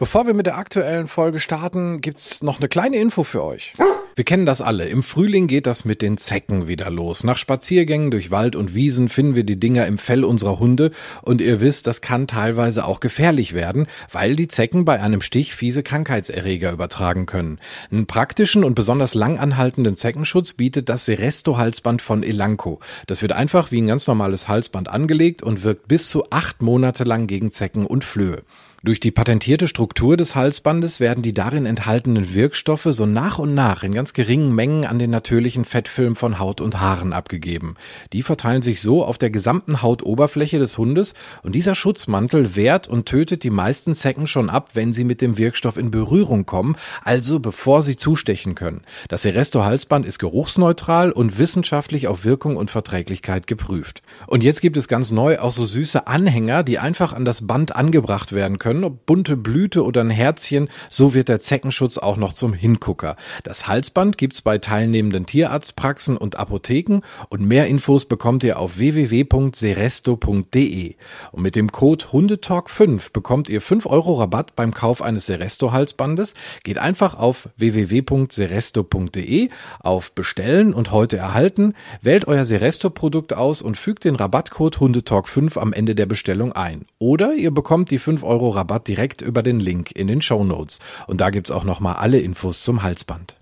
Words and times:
Bevor 0.00 0.26
wir 0.26 0.32
mit 0.32 0.46
der 0.46 0.56
aktuellen 0.56 1.08
Folge 1.08 1.38
starten, 1.40 2.00
gibt's 2.00 2.42
noch 2.42 2.58
eine 2.58 2.68
kleine 2.68 2.96
Info 2.96 3.22
für 3.22 3.44
euch. 3.44 3.74
Wir 4.14 4.24
kennen 4.24 4.46
das 4.46 4.62
alle. 4.62 4.88
Im 4.88 5.02
Frühling 5.02 5.46
geht 5.46 5.66
das 5.66 5.84
mit 5.84 6.00
den 6.00 6.16
Zecken 6.16 6.68
wieder 6.68 6.88
los. 6.88 7.22
Nach 7.22 7.36
Spaziergängen 7.36 8.10
durch 8.10 8.30
Wald 8.30 8.56
und 8.56 8.74
Wiesen 8.74 9.10
finden 9.10 9.34
wir 9.34 9.44
die 9.44 9.60
Dinger 9.60 9.86
im 9.86 9.98
Fell 9.98 10.24
unserer 10.24 10.58
Hunde 10.58 10.90
und 11.20 11.42
ihr 11.42 11.60
wisst, 11.60 11.86
das 11.86 12.00
kann 12.00 12.26
teilweise 12.26 12.86
auch 12.86 13.00
gefährlich 13.00 13.52
werden, 13.52 13.88
weil 14.10 14.36
die 14.36 14.48
Zecken 14.48 14.86
bei 14.86 15.02
einem 15.02 15.20
Stich 15.20 15.54
fiese 15.54 15.82
Krankheitserreger 15.82 16.72
übertragen 16.72 17.26
können. 17.26 17.58
Einen 17.92 18.06
praktischen 18.06 18.64
und 18.64 18.74
besonders 18.74 19.14
lang 19.14 19.38
anhaltenden 19.38 19.96
Zeckenschutz 19.96 20.54
bietet 20.54 20.88
das 20.88 21.04
Seresto-Halsband 21.04 22.00
von 22.00 22.22
Elanco. 22.22 22.80
Das 23.06 23.20
wird 23.20 23.32
einfach 23.32 23.70
wie 23.70 23.82
ein 23.82 23.88
ganz 23.88 24.06
normales 24.06 24.48
Halsband 24.48 24.88
angelegt 24.88 25.42
und 25.42 25.62
wirkt 25.62 25.88
bis 25.88 26.08
zu 26.08 26.24
acht 26.30 26.62
Monate 26.62 27.04
lang 27.04 27.26
gegen 27.26 27.50
Zecken 27.50 27.84
und 27.84 28.02
Flöhe. 28.02 28.44
Durch 28.82 28.98
die 28.98 29.10
patentierte 29.10 29.68
Struktur 29.68 30.16
des 30.16 30.34
Halsbandes 30.34 31.00
werden 31.00 31.22
die 31.22 31.34
darin 31.34 31.66
enthaltenen 31.66 32.34
Wirkstoffe 32.34 32.88
so 32.88 33.04
nach 33.04 33.38
und 33.38 33.54
nach 33.54 33.82
in 33.82 33.92
ganz 33.92 34.14
geringen 34.14 34.54
Mengen 34.54 34.86
an 34.86 34.98
den 34.98 35.10
natürlichen 35.10 35.66
Fettfilm 35.66 36.16
von 36.16 36.38
Haut 36.38 36.62
und 36.62 36.80
Haaren 36.80 37.12
abgegeben. 37.12 37.74
Die 38.14 38.22
verteilen 38.22 38.62
sich 38.62 38.80
so 38.80 39.04
auf 39.04 39.18
der 39.18 39.28
gesamten 39.28 39.82
Hautoberfläche 39.82 40.58
des 40.58 40.78
Hundes 40.78 41.12
und 41.42 41.54
dieser 41.54 41.74
Schutzmantel 41.74 42.56
wehrt 42.56 42.88
und 42.88 43.04
tötet 43.04 43.44
die 43.44 43.50
meisten 43.50 43.94
Zecken 43.94 44.26
schon 44.26 44.48
ab, 44.48 44.70
wenn 44.72 44.94
sie 44.94 45.04
mit 45.04 45.20
dem 45.20 45.36
Wirkstoff 45.36 45.76
in 45.76 45.90
Berührung 45.90 46.46
kommen, 46.46 46.74
also 47.04 47.38
bevor 47.38 47.82
sie 47.82 47.98
zustechen 47.98 48.54
können. 48.54 48.80
Das 49.08 49.20
Seresto 49.20 49.62
Halsband 49.62 50.06
ist 50.06 50.18
geruchsneutral 50.18 51.12
und 51.12 51.38
wissenschaftlich 51.38 52.08
auf 52.08 52.24
Wirkung 52.24 52.56
und 52.56 52.70
Verträglichkeit 52.70 53.46
geprüft. 53.46 54.00
Und 54.26 54.42
jetzt 54.42 54.62
gibt 54.62 54.78
es 54.78 54.88
ganz 54.88 55.10
neu 55.10 55.38
auch 55.38 55.52
so 55.52 55.66
süße 55.66 56.06
Anhänger, 56.06 56.62
die 56.62 56.78
einfach 56.78 57.12
an 57.12 57.26
das 57.26 57.46
Band 57.46 57.76
angebracht 57.76 58.32
werden 58.32 58.58
können 58.58 58.69
können, 58.70 58.84
ob 58.84 59.04
bunte 59.04 59.36
Blüte 59.36 59.84
oder 59.84 60.00
ein 60.00 60.10
Herzchen, 60.10 60.68
so 60.88 61.12
wird 61.12 61.28
der 61.28 61.40
Zeckenschutz 61.40 61.98
auch 61.98 62.16
noch 62.16 62.34
zum 62.34 62.52
Hingucker. 62.52 63.16
Das 63.42 63.66
Halsband 63.66 64.16
gibt's 64.16 64.42
bei 64.42 64.58
teilnehmenden 64.58 65.26
Tierarztpraxen 65.26 66.16
und 66.16 66.36
Apotheken 66.36 67.00
und 67.30 67.44
mehr 67.44 67.66
Infos 67.66 68.04
bekommt 68.04 68.44
ihr 68.44 68.60
auf 68.60 68.78
www.seresto.de. 68.78 70.94
Und 71.32 71.42
mit 71.42 71.56
dem 71.56 71.72
Code 71.72 72.04
Hundetalk5 72.12 73.12
bekommt 73.12 73.48
ihr 73.48 73.60
5 73.60 73.86
Euro 73.86 74.14
Rabatt 74.14 74.54
beim 74.54 74.72
Kauf 74.72 75.02
eines 75.02 75.26
Seresto 75.26 75.72
Halsbandes. 75.72 76.34
Geht 76.62 76.78
einfach 76.78 77.18
auf 77.18 77.48
www.seresto.de 77.56 79.50
auf 79.80 80.12
Bestellen 80.12 80.74
und 80.74 80.92
heute 80.92 81.16
erhalten, 81.16 81.74
wählt 82.02 82.28
euer 82.28 82.44
Seresto 82.44 82.88
Produkt 82.88 83.32
aus 83.32 83.62
und 83.62 83.76
fügt 83.76 84.04
den 84.04 84.14
Rabattcode 84.14 84.76
Hundetalk5 84.76 85.58
am 85.58 85.72
Ende 85.72 85.96
der 85.96 86.06
Bestellung 86.06 86.52
ein. 86.52 86.86
Oder 87.00 87.34
ihr 87.34 87.50
bekommt 87.50 87.90
die 87.90 87.98
5 87.98 88.22
Euro 88.22 88.59
Rabatt 88.60 88.88
direkt 88.88 89.22
über 89.22 89.42
den 89.42 89.58
Link 89.58 89.90
in 89.92 90.06
den 90.06 90.20
Show 90.20 90.44
Notes. 90.44 90.80
Und 91.06 91.22
da 91.22 91.30
gibt 91.30 91.48
es 91.48 91.50
auch 91.50 91.64
nochmal 91.64 91.96
alle 91.96 92.20
Infos 92.20 92.62
zum 92.62 92.82
Halsband. 92.82 93.36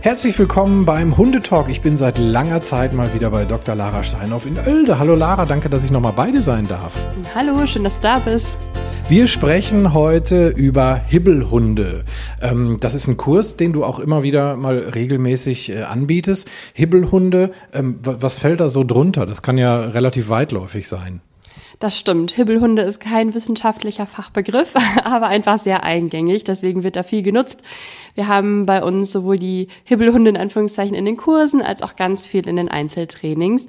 Herzlich 0.00 0.38
willkommen 0.38 0.86
beim 0.86 1.18
Hundetalk. 1.18 1.68
Ich 1.68 1.82
bin 1.82 1.98
seit 1.98 2.16
langer 2.16 2.62
Zeit 2.62 2.94
mal 2.94 3.12
wieder 3.12 3.30
bei 3.30 3.44
Dr. 3.44 3.74
Lara 3.74 4.02
Steinhoff 4.02 4.46
in 4.46 4.58
Oelde. 4.58 4.98
Hallo 4.98 5.14
Lara, 5.14 5.44
danke, 5.44 5.68
dass 5.68 5.84
ich 5.84 5.90
nochmal 5.90 6.14
beide 6.16 6.40
sein 6.40 6.66
darf. 6.66 6.94
Hallo, 7.34 7.66
schön, 7.66 7.84
dass 7.84 7.96
du 7.96 8.02
da 8.02 8.18
bist. 8.18 8.58
Wir 9.08 9.28
sprechen 9.28 9.92
heute 9.92 10.48
über 10.48 10.94
Hibbelhunde. 10.94 12.04
Ähm, 12.40 12.78
das 12.80 12.94
ist 12.94 13.08
ein 13.08 13.18
Kurs, 13.18 13.56
den 13.56 13.74
du 13.74 13.84
auch 13.84 13.98
immer 13.98 14.22
wieder 14.22 14.56
mal 14.56 14.78
regelmäßig 14.78 15.70
äh, 15.70 15.82
anbietest. 15.82 16.50
Hibbelhunde, 16.72 17.50
ähm, 17.74 17.98
was 18.02 18.38
fällt 18.38 18.60
da 18.60 18.70
so 18.70 18.84
drunter? 18.84 19.26
Das 19.26 19.42
kann 19.42 19.58
ja 19.58 19.78
relativ 19.78 20.30
weitläufig 20.30 20.88
sein. 20.88 21.20
Das 21.84 21.98
stimmt. 21.98 22.30
Hibbelhunde 22.30 22.80
ist 22.80 22.98
kein 22.98 23.34
wissenschaftlicher 23.34 24.06
Fachbegriff, 24.06 24.72
aber 25.04 25.26
einfach 25.26 25.58
sehr 25.58 25.82
eingängig. 25.82 26.42
Deswegen 26.42 26.82
wird 26.82 26.96
da 26.96 27.02
viel 27.02 27.20
genutzt. 27.20 27.60
Wir 28.14 28.26
haben 28.26 28.64
bei 28.64 28.82
uns 28.82 29.12
sowohl 29.12 29.38
die 29.38 29.68
Hibbelhunde 29.84 30.30
in 30.30 30.38
Anführungszeichen 30.38 30.94
in 30.94 31.04
den 31.04 31.18
Kursen 31.18 31.60
als 31.60 31.82
auch 31.82 31.94
ganz 31.94 32.26
viel 32.26 32.48
in 32.48 32.56
den 32.56 32.70
Einzeltrainings. 32.70 33.66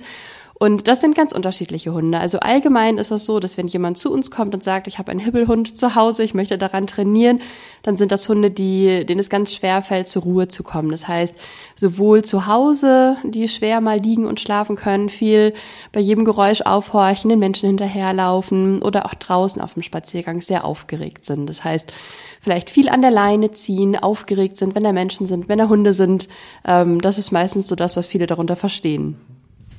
Und 0.58 0.88
das 0.88 1.02
sind 1.02 1.16
ganz 1.16 1.34
unterschiedliche 1.34 1.92
Hunde. 1.92 2.18
Also 2.18 2.40
allgemein 2.40 2.98
ist 2.98 3.12
es 3.12 3.26
so, 3.26 3.42
dass 3.42 3.58
wenn 3.58 3.68
jemand 3.68 3.98
zu 3.98 4.10
uns 4.10 4.32
kommt 4.32 4.54
und 4.54 4.64
sagt, 4.64 4.88
ich 4.88 5.00
habe 5.00 5.12
einen 5.12 5.20
Hibbelhund 5.20 5.78
zu 5.78 5.96
Hause, 5.96 6.24
ich 6.24 6.34
möchte 6.34 6.58
daran 6.58 6.88
trainieren, 6.88 7.42
dann 7.84 7.98
sind 7.98 8.14
das 8.14 8.30
Hunde, 8.30 8.52
die, 8.52 9.06
denen 9.06 9.20
es 9.20 9.30
ganz 9.30 9.54
schwer 9.54 9.84
fällt, 9.84 10.08
zur 10.08 10.24
Ruhe 10.24 10.48
zu 10.48 10.64
kommen. 10.64 10.92
Das 10.92 11.10
heißt, 11.10 11.36
sowohl 11.76 12.24
zu 12.24 12.48
Hause, 12.48 13.18
die 13.26 13.50
schwer 13.50 13.82
mal 13.82 14.00
liegen 14.00 14.26
und 14.26 14.40
schlafen 14.40 14.78
können, 14.78 15.10
viel 15.10 15.54
bei 15.92 16.00
jedem 16.00 16.24
Geräusch 16.24 16.62
aufhorchen, 16.62 17.30
den 17.30 17.40
Menschen 17.40 17.68
hinterherlaufen 17.68 18.82
oder 18.82 19.08
auch 19.08 19.14
draußen 19.14 19.62
auf 19.62 19.74
dem 19.74 19.84
Spaziergang 19.84 20.40
sehr 20.40 20.64
aufgeregt 20.64 21.26
sind. 21.26 21.48
Das 21.48 21.66
heißt, 21.66 21.92
vielleicht 22.40 22.70
viel 22.70 22.88
an 22.88 23.02
der 23.02 23.12
Leine 23.12 23.52
ziehen, 23.52 23.98
aufgeregt 23.98 24.58
sind, 24.58 24.74
wenn 24.74 24.86
da 24.86 24.94
Menschen 24.94 25.28
sind, 25.28 25.50
wenn 25.50 25.60
da 25.60 25.68
Hunde 25.68 25.92
sind. 25.92 26.30
Ähm, 26.66 27.02
das 27.02 27.18
ist 27.18 27.34
meistens 27.34 27.68
so 27.68 27.76
das, 27.76 27.98
was 27.98 28.08
viele 28.08 28.26
darunter 28.26 28.56
verstehen. 28.56 29.18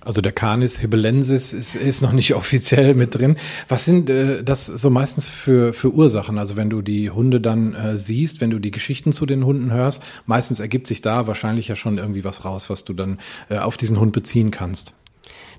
Also 0.06 0.20
der 0.20 0.30
Canis 0.30 0.78
hibelensis 0.78 1.52
ist, 1.52 1.74
ist 1.74 2.00
noch 2.00 2.12
nicht 2.12 2.34
offiziell 2.36 2.94
mit 2.94 3.16
drin. 3.16 3.36
Was 3.66 3.84
sind 3.84 4.08
äh, 4.08 4.44
das 4.44 4.66
so 4.66 4.88
meistens 4.88 5.26
für, 5.26 5.72
für 5.72 5.92
Ursachen? 5.92 6.38
Also 6.38 6.54
wenn 6.54 6.70
du 6.70 6.80
die 6.80 7.10
Hunde 7.10 7.40
dann 7.40 7.74
äh, 7.74 7.98
siehst, 7.98 8.40
wenn 8.40 8.50
du 8.50 8.60
die 8.60 8.70
Geschichten 8.70 9.12
zu 9.12 9.26
den 9.26 9.44
Hunden 9.44 9.72
hörst, 9.72 10.02
meistens 10.24 10.60
ergibt 10.60 10.86
sich 10.86 11.02
da 11.02 11.26
wahrscheinlich 11.26 11.66
ja 11.66 11.74
schon 11.74 11.98
irgendwie 11.98 12.22
was 12.22 12.44
raus, 12.44 12.70
was 12.70 12.84
du 12.84 12.92
dann 12.94 13.18
äh, 13.48 13.58
auf 13.58 13.76
diesen 13.76 13.98
Hund 13.98 14.12
beziehen 14.12 14.52
kannst. 14.52 14.92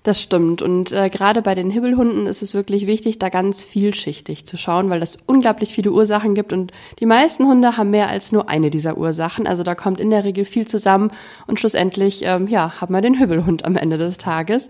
Das 0.03 0.21
stimmt. 0.21 0.61
Und 0.61 0.91
äh, 0.91 1.09
gerade 1.09 1.41
bei 1.41 1.55
den 1.55 1.69
Hibbelhunden 1.69 2.27
ist 2.27 2.41
es 2.41 2.53
wirklich 2.53 2.87
wichtig, 2.87 3.19
da 3.19 3.29
ganz 3.29 3.63
vielschichtig 3.63 4.45
zu 4.45 4.57
schauen, 4.57 4.89
weil 4.89 5.01
es 5.01 5.17
unglaublich 5.25 5.73
viele 5.73 5.91
Ursachen 5.91 6.35
gibt. 6.35 6.53
Und 6.53 6.71
die 6.99 7.05
meisten 7.05 7.45
Hunde 7.47 7.77
haben 7.77 7.89
mehr 7.89 8.07
als 8.07 8.31
nur 8.31 8.49
eine 8.49 8.69
dieser 8.69 8.97
Ursachen. 8.97 9.47
Also 9.47 9.63
da 9.63 9.75
kommt 9.75 9.99
in 9.99 10.09
der 10.09 10.23
Regel 10.23 10.45
viel 10.45 10.67
zusammen. 10.67 11.11
Und 11.45 11.59
schlussendlich, 11.59 12.21
ähm, 12.23 12.47
ja, 12.47 12.79
haben 12.79 12.93
wir 12.93 13.01
den 13.01 13.15
Hibbelhund 13.15 13.65
am 13.65 13.75
Ende 13.75 13.97
des 13.97 14.17
Tages. 14.17 14.69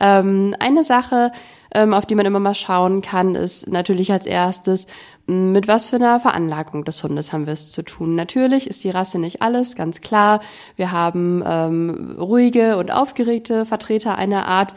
Ähm, 0.00 0.54
eine 0.60 0.84
Sache, 0.84 1.32
ähm, 1.74 1.92
auf 1.92 2.06
die 2.06 2.14
man 2.14 2.26
immer 2.26 2.40
mal 2.40 2.54
schauen 2.54 3.02
kann, 3.02 3.34
ist 3.34 3.68
natürlich 3.68 4.12
als 4.12 4.26
erstes, 4.26 4.86
mit 5.28 5.68
was 5.68 5.90
für 5.90 5.96
einer 5.96 6.20
Veranlagung 6.20 6.84
des 6.84 7.04
Hundes 7.04 7.32
haben 7.32 7.46
wir 7.46 7.52
es 7.52 7.70
zu 7.70 7.82
tun. 7.82 8.14
Natürlich 8.14 8.66
ist 8.66 8.82
die 8.82 8.90
Rasse 8.90 9.18
nicht 9.18 9.42
alles, 9.42 9.76
ganz 9.76 10.00
klar. 10.00 10.40
Wir 10.76 10.90
haben 10.90 11.42
ähm, 11.46 12.16
ruhige 12.18 12.78
und 12.78 12.90
aufgeregte 12.90 13.66
Vertreter 13.66 14.16
einer 14.16 14.46
Art. 14.46 14.74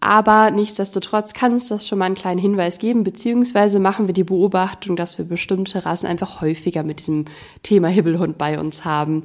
Aber 0.00 0.50
nichtsdestotrotz 0.50 1.32
kann 1.32 1.54
es 1.54 1.68
das 1.68 1.86
schon 1.86 1.98
mal 1.98 2.06
einen 2.06 2.14
kleinen 2.14 2.40
Hinweis 2.40 2.78
geben, 2.78 3.04
beziehungsweise 3.04 3.78
machen 3.78 4.06
wir 4.06 4.12
die 4.12 4.24
Beobachtung, 4.24 4.96
dass 4.96 5.16
wir 5.16 5.24
bestimmte 5.24 5.86
Rassen 5.86 6.06
einfach 6.06 6.42
häufiger 6.42 6.82
mit 6.82 6.98
diesem 6.98 7.24
Thema 7.62 7.88
Hibbelhund 7.88 8.36
bei 8.36 8.58
uns 8.58 8.84
haben. 8.84 9.22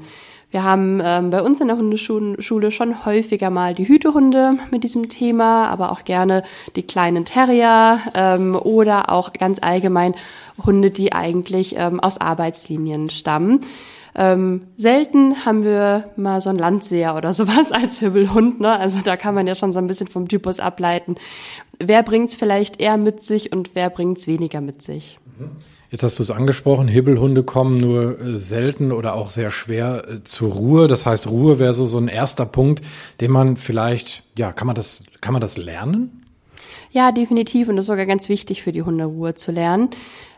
Wir 0.52 0.64
haben 0.64 1.00
ähm, 1.04 1.30
bei 1.30 1.44
uns 1.44 1.62
in 1.62 1.68
der 1.68 1.78
Hundeschule 1.78 2.72
schon 2.72 3.06
häufiger 3.06 3.52
mal 3.52 3.76
die 3.76 3.88
Hütehunde 3.88 4.58
mit 4.72 4.84
diesem 4.84 5.08
Thema, 5.08 5.68
aber 5.68 5.92
auch 5.92 6.04
gerne 6.04 6.44
die 6.76 6.82
kleinen 6.82 7.24
Terrier 7.24 8.00
ähm, 8.16 8.56
oder 8.56 9.12
auch 9.12 9.34
ganz 9.34 9.60
allgemein 9.62 10.16
Hunde, 10.66 10.90
die 10.90 11.14
eigentlich 11.14 11.76
ähm, 11.78 12.00
aus 12.00 12.20
Arbeitslinien 12.20 13.12
stammen. 13.12 13.60
Ähm, 14.16 14.64
selten 14.76 15.46
haben 15.46 15.64
wir 15.64 16.10
mal 16.16 16.42
so 16.42 16.50
einen 16.50 16.58
Landseher 16.58 17.16
oder 17.16 17.34
sowas 17.36 17.72
als 17.72 18.00
Hibbelhund. 18.00 18.60
Ne? 18.60 18.78
Also 18.78 19.00
da 19.04 19.18
kann 19.18 19.36
man 19.36 19.46
ja 19.46 19.54
schon 19.54 19.72
so 19.72 19.78
ein 19.78 19.88
bisschen 19.88 20.08
vom 20.08 20.28
Typus 20.28 20.60
ableiten. 20.60 21.16
Wer 21.80 22.02
bringt's 22.02 22.36
vielleicht 22.36 22.82
eher 22.82 22.98
mit 22.98 23.22
sich 23.22 23.54
und 23.54 23.76
wer 23.76 23.92
bringt's 23.92 24.26
weniger 24.26 24.62
mit 24.62 24.82
sich? 24.82 25.20
Mhm. 25.38 25.52
Jetzt 25.92 26.04
hast 26.04 26.20
du 26.20 26.24
es 26.24 26.30
angesprochen, 26.30 26.88
Hibbelhunde 26.88 27.44
kommen 27.44 27.80
nur 27.80 28.20
äh, 28.20 28.38
selten 28.38 28.92
oder 28.92 29.16
auch 29.16 29.32
sehr 29.32 29.50
schwer 29.50 30.06
äh, 30.08 30.24
zur 30.24 30.54
Ruhe. 30.54 30.88
Das 30.88 31.06
heißt, 31.06 31.28
Ruhe 31.28 31.58
wäre 31.58 31.74
so, 31.74 31.88
so 31.88 31.98
ein 31.98 32.08
erster 32.08 32.46
Punkt, 32.46 32.84
den 33.22 33.32
man 33.32 33.58
vielleicht, 33.58 34.24
ja, 34.38 34.52
kann 34.52 34.68
man 34.68 34.76
das, 34.76 35.04
kann 35.22 35.34
man 35.34 35.42
das 35.42 35.58
lernen? 35.58 36.26
Ja, 36.92 37.12
definitiv. 37.12 37.70
Und 37.70 37.76
das 37.76 37.84
ist 37.84 37.88
sogar 37.88 38.06
ganz 38.06 38.30
wichtig 38.30 38.62
für 38.62 38.72
die 38.72 38.84
Hunde, 38.84 39.06
Ruhe 39.06 39.34
zu 39.34 39.52
lernen. 39.52 39.90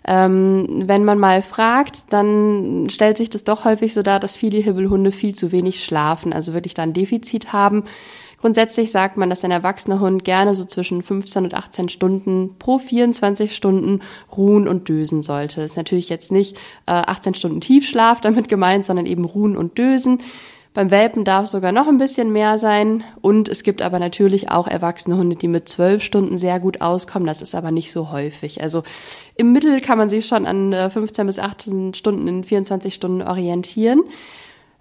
Ähm, 0.06 0.84
wenn 0.88 1.04
man 1.04 1.20
mal 1.20 1.42
fragt, 1.42 2.06
dann 2.10 2.88
stellt 2.90 3.18
sich 3.18 3.30
das 3.30 3.44
doch 3.44 3.66
häufig 3.66 3.94
so 3.94 4.04
dar, 4.04 4.20
dass 4.20 4.38
viele 4.38 4.58
Hibbelhunde 4.58 5.12
viel 5.12 5.36
zu 5.36 5.52
wenig 5.52 5.84
schlafen, 5.84 6.34
also 6.34 6.54
wirklich 6.54 6.74
da 6.74 6.84
ein 6.84 6.94
Defizit 6.94 7.54
haben. 7.54 7.84
Grundsätzlich 8.42 8.92
sagt 8.92 9.18
man, 9.18 9.30
dass 9.30 9.46
ein 9.46 9.52
erwachsener 9.52 10.00
Hund 10.00 10.24
gerne 10.24 10.56
so 10.56 10.66
zwischen 10.66 11.04
15 11.04 11.46
und 11.46 11.54
18 11.54 11.90
Stunden 11.90 12.56
pro 12.58 12.80
24 12.80 13.56
Stunden 13.56 14.02
ruhen 14.36 14.68
und 14.68 14.90
dösen 14.90 15.22
sollte. 15.22 15.62
Ist 15.62 15.78
natürlich 15.78 16.10
jetzt 16.10 16.32
nicht 16.32 16.58
äh, 16.88 16.92
18 16.92 17.36
Stunden 17.36 17.62
Tiefschlaf 17.62 18.20
damit 18.20 18.50
gemeint, 18.50 18.84
sondern 18.84 19.06
eben 19.06 19.26
ruhen 19.26 19.56
und 19.56 19.78
dösen. 19.78 20.20
Beim 20.74 20.90
Welpen 20.90 21.26
darf 21.26 21.44
es 21.44 21.52
sogar 21.52 21.72
noch 21.72 21.88
ein 21.88 21.98
bisschen 21.98 22.32
mehr 22.32 22.58
sein. 22.58 23.04
Und 23.22 23.48
es 23.48 23.62
gibt 23.62 23.82
aber 23.82 24.00
natürlich 24.00 24.50
auch 24.50 24.68
erwachsene 24.68 25.18
Hunde, 25.18 25.36
die 25.36 25.50
mit 25.50 25.70
zwölf 25.70 26.02
Stunden 26.02 26.38
sehr 26.38 26.60
gut 26.60 26.82
auskommen. 26.82 27.28
Das 27.28 27.42
ist 27.42 27.54
aber 27.54 27.72
nicht 27.72 27.92
so 27.92 28.12
häufig. 28.12 28.62
Also 28.64 28.82
im 29.36 29.52
Mittel 29.52 29.82
kann 29.82 29.98
man 29.98 30.10
sich 30.10 30.26
schon 30.26 30.48
an 30.48 30.90
15 30.90 31.24
äh, 31.24 31.28
bis 31.28 31.40
18 31.40 31.94
Stunden 31.94 32.28
in 32.28 32.44
24 32.44 32.94
Stunden 32.94 33.22
orientieren. 33.22 34.02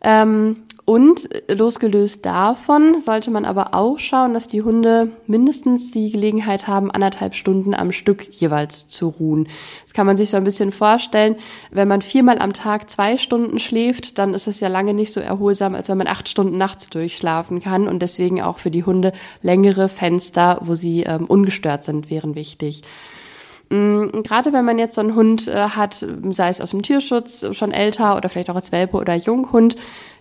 Ähm, 0.02 0.62
Und 0.90 1.28
losgelöst 1.46 2.26
davon 2.26 3.00
sollte 3.00 3.30
man 3.30 3.44
aber 3.44 3.74
auch 3.74 4.00
schauen, 4.00 4.34
dass 4.34 4.48
die 4.48 4.62
Hunde 4.62 5.12
mindestens 5.28 5.92
die 5.92 6.10
Gelegenheit 6.10 6.66
haben, 6.66 6.90
anderthalb 6.90 7.36
Stunden 7.36 7.74
am 7.74 7.92
Stück 7.92 8.26
jeweils 8.34 8.88
zu 8.88 9.06
ruhen. 9.06 9.46
Das 9.84 9.94
kann 9.94 10.08
man 10.08 10.16
sich 10.16 10.30
so 10.30 10.36
ein 10.36 10.42
bisschen 10.42 10.72
vorstellen. 10.72 11.36
Wenn 11.70 11.86
man 11.86 12.02
viermal 12.02 12.40
am 12.40 12.54
Tag 12.54 12.90
zwei 12.90 13.18
Stunden 13.18 13.60
schläft, 13.60 14.18
dann 14.18 14.34
ist 14.34 14.48
es 14.48 14.58
ja 14.58 14.66
lange 14.66 14.92
nicht 14.92 15.12
so 15.12 15.20
erholsam, 15.20 15.76
als 15.76 15.88
wenn 15.88 15.98
man 15.98 16.08
acht 16.08 16.28
Stunden 16.28 16.58
nachts 16.58 16.90
durchschlafen 16.90 17.62
kann. 17.62 17.86
Und 17.86 18.02
deswegen 18.02 18.42
auch 18.42 18.58
für 18.58 18.72
die 18.72 18.82
Hunde 18.82 19.12
längere 19.42 19.88
Fenster, 19.88 20.58
wo 20.62 20.74
sie 20.74 21.04
ähm, 21.04 21.26
ungestört 21.26 21.84
sind, 21.84 22.10
wären 22.10 22.34
wichtig. 22.34 22.82
Mm, 23.70 24.22
gerade 24.24 24.52
wenn 24.52 24.64
man 24.64 24.80
jetzt 24.80 24.96
so 24.96 25.00
einen 25.00 25.14
Hund 25.14 25.46
äh, 25.46 25.54
hat, 25.54 26.04
sei 26.30 26.48
es 26.48 26.60
aus 26.60 26.70
dem 26.70 26.82
Tierschutz, 26.82 27.46
schon 27.52 27.70
älter 27.70 28.16
oder 28.16 28.28
vielleicht 28.28 28.50
auch 28.50 28.56
als 28.56 28.72
Welpe 28.72 28.96
oder 28.96 29.14
Junghund, 29.14 29.76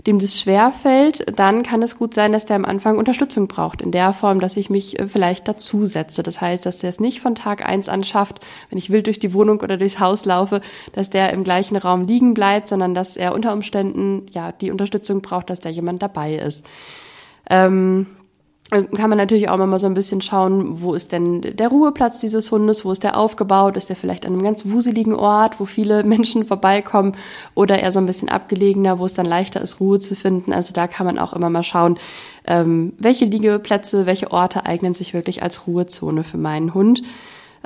dem 0.06 0.20
das 0.20 0.40
schwer 0.40 0.72
fällt, 0.72 1.38
dann 1.38 1.64
kann 1.64 1.82
es 1.82 1.98
gut 1.98 2.14
sein, 2.14 2.32
dass 2.32 2.46
der 2.46 2.58
am 2.58 2.64
Anfang 2.64 3.00
Unterstützung 3.00 3.48
braucht, 3.48 3.82
in 3.82 3.92
der 3.92 4.14
Form, 4.14 4.40
dass 4.40 4.56
ich 4.56 4.70
mich 4.70 5.00
äh, 5.00 5.08
vielleicht 5.08 5.48
dazusetze. 5.48 6.22
Das 6.22 6.42
heißt, 6.42 6.64
dass 6.64 6.78
der 6.78 6.92
es 6.92 7.00
nicht 7.00 7.22
von 7.22 7.34
Tag 7.34 7.66
eins 7.66 7.90
an 7.90 8.04
schafft, 8.04 8.40
wenn 8.70 8.78
ich 8.78 8.92
wild 8.92 9.08
durch 9.08 9.20
die 9.20 9.34
Wohnung 9.34 9.62
oder 9.62 9.78
durchs 9.78 10.00
Haus 10.00 10.26
laufe, 10.26 10.62
dass 10.94 11.10
der 11.10 11.34
im 11.34 11.44
gleichen 11.44 11.76
Raum 11.76 12.06
liegen 12.06 12.36
bleibt, 12.36 12.68
sondern 12.68 12.94
dass 12.94 13.18
er 13.18 13.34
unter 13.34 13.54
Umständen 13.54 14.28
ja 14.30 14.52
die 14.52 14.70
Unterstützung 14.70 15.22
braucht, 15.24 15.50
dass 15.50 15.60
da 15.60 15.70
jemand 15.70 16.04
dabei 16.04 16.36
ist. 16.36 16.68
Ähm, 17.50 18.06
kann 18.70 19.10
man 19.10 19.18
natürlich 19.18 19.50
auch 19.50 19.58
mal 19.58 19.80
so 19.80 19.88
ein 19.88 19.96
bisschen 19.96 20.22
schauen, 20.22 20.82
wo 20.82 20.94
ist 20.94 21.12
denn 21.12 21.42
der 21.42 21.70
Ruheplatz 21.70 22.20
dieses 22.20 22.52
Hundes, 22.52 22.86
wo 22.86 22.92
ist 22.92 23.04
der 23.04 23.18
aufgebaut, 23.18 23.76
ist 23.76 23.90
der 23.90 23.96
vielleicht 23.96 24.26
an 24.26 24.34
einem 24.34 24.44
ganz 24.44 24.66
wuseligen 24.68 25.16
Ort, 25.16 25.60
wo 25.60 25.66
viele 25.66 26.04
Menschen 26.06 26.46
vorbeikommen 26.46 27.16
oder 27.56 27.80
eher 27.80 27.92
so 27.92 28.00
ein 28.00 28.06
bisschen 28.06 28.30
abgelegener, 28.30 29.00
wo 29.00 29.06
es 29.06 29.14
dann 29.14 29.26
leichter 29.26 29.62
ist, 29.62 29.80
Ruhe 29.80 30.00
zu 30.00 30.16
finden. 30.16 30.54
Also 30.54 30.74
da 30.74 30.88
kann 30.88 31.08
man 31.08 31.18
auch 31.18 31.34
immer 31.34 31.50
mal 31.50 31.64
schauen, 31.64 31.98
ähm, 32.46 32.94
welche 33.00 33.26
Liegeplätze, 33.26 34.06
welche 34.06 34.32
Orte 34.32 34.66
eignen 34.66 34.94
sich 34.94 35.14
wirklich 35.14 35.42
als 35.42 35.66
Ruhezone 35.66 36.24
für 36.24 36.38
meinen 36.38 36.74
Hund. 36.74 37.02